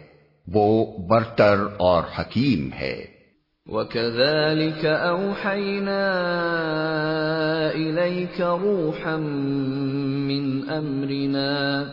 وہ 0.52 0.98
برتر 0.98 1.54
اور 1.76 2.02
حکیم 2.18 2.72
ہے۔ 2.72 3.04
وَكَذَلِكَ 3.66 4.88
أَوْحَيْنَا 4.88 6.00
إِلَيْكَ 7.74 8.42
رُوحًا 8.42 9.16
مِّنْ 10.26 10.70
أَمْرِنَا۔ 10.78 11.84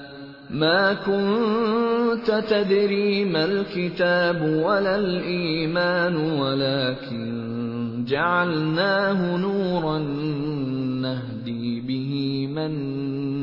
مَا 0.49 0.93
كُنْتَ 1.05 2.31
تَدْرِي 2.47 3.23
مَا 3.23 3.43
الْكِتَابُ 3.43 4.45
وَلَا 4.45 4.93
الْإِيمَانُ، 4.93 6.31
وَلَكِنْ 6.39 7.60
جَعَلْنَاهُ 8.05 9.37
نُورًا 9.37 9.97
نَهْدِي 11.01 11.81
بِهِ 11.81 12.47
مَن 12.47 12.71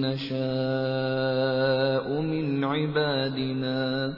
نَّشَاءُ 0.00 0.38
مِنْ 2.20 2.64
عِبَادِنَا 2.64 4.14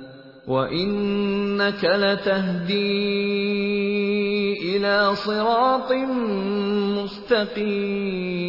وَإِنَّكَ 0.49 1.85
لَتَهْدِي 1.85 2.91
إِلَى 4.77 5.15
صِرَاطٍ 5.15 5.93
مُسْتَقِيمٍ. 6.99 8.41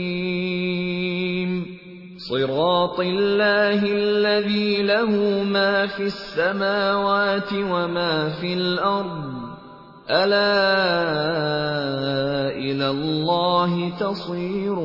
صِرَاطِ 2.17 2.99
اللَّهِ 2.99 3.81
الَّذِي 3.85 4.83
لَهُ 4.83 5.43
مَا 5.43 5.87
فِي 5.87 6.03
السَّمَاوَاتِ 6.03 7.53
وَمَا 7.53 8.29
فِي 8.29 8.53
الْأَرْضِ 8.53 9.30
أَلَا 10.09 10.57
إِلَى 12.53 12.83
اللَّهِ 12.83 13.89
تَصِيرُ 13.97 14.75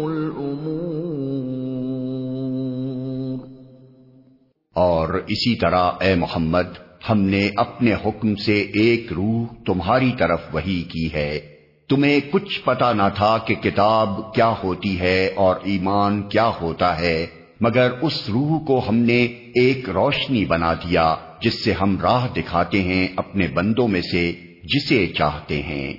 اور 4.74 5.08
اسی 5.08 5.56
طرح 5.56 5.90
اے 6.00 6.14
محمد، 6.14 6.78
ہم 7.10 7.20
نے 7.20 7.50
اپنے 7.56 7.94
حکم 7.94 8.34
سے 8.34 8.60
ایک 8.60 9.12
روح 9.12 9.46
تمہاری 9.66 10.12
طرف 10.18 10.40
وہی 10.52 10.82
کی 10.82 11.08
ہے۔ 11.14 11.40
تمہیں 11.88 12.20
کچھ 12.30 12.60
پتا 12.64 12.92
نہ 12.92 13.08
تھا 13.14 13.38
کہ 13.38 13.54
کتاب 13.54 14.34
کیا 14.34 14.54
ہوتی 14.64 15.00
ہے 15.00 15.30
اور 15.34 15.56
ایمان 15.62 16.22
کیا 16.22 16.50
ہوتا 16.60 17.00
ہے، 17.00 17.26
مگر 17.60 17.90
اس 18.02 18.30
روح 18.30 18.64
کو 18.66 18.82
ہم 18.88 18.96
نے 18.96 19.24
ایک 19.54 19.90
روشنی 19.90 20.44
بنا 20.44 20.72
دیا، 20.72 21.16
جس 21.40 21.64
سے 21.64 21.72
ہم 21.72 21.98
راہ 22.02 22.26
دکھاتے 22.36 22.82
ہیں 22.82 23.08
اپنے 23.16 23.48
بندوں 23.48 23.88
میں 23.88 24.02
سے۔ 24.12 24.32
جسے 24.74 25.06
چاہتے 25.06 25.62
ہیں۔ 25.62 25.94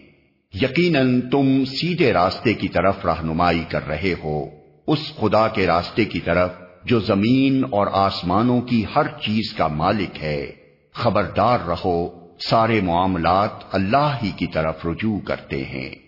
یقیناً 0.62 1.22
تم 1.22 1.66
سیدھے 1.66 2.14
راستے 2.14 2.54
کی 2.54 2.68
طرف 2.68 3.06
رہنمائی 3.06 3.64
کر 3.70 3.88
رہے 3.88 4.14
ہو۔ 4.24 4.46
اس 4.88 5.00
خدا 5.16 5.48
کے 5.48 5.68
راستے 5.68 6.06
کی 6.06 6.20
طرف 6.20 6.50
جو 6.86 7.00
زمین 7.00 7.64
اور 7.70 7.88
آسمانوں 7.92 8.62
کی 8.62 8.86
ہر 8.96 9.08
چیز 9.22 9.54
کا 9.54 9.68
مالک 9.68 10.24
ہے۔ 10.24 10.52
خبردار 10.94 11.60
رہو، 11.68 12.28
سارے 12.50 12.82
معاملات 12.82 13.50
اللہ 13.72 14.18
ہی 14.24 14.32
کی 14.38 14.48
طرف 14.48 14.86
رجوع 14.86 15.20
کرتے 15.20 15.64
ہیں۔ 15.64 16.07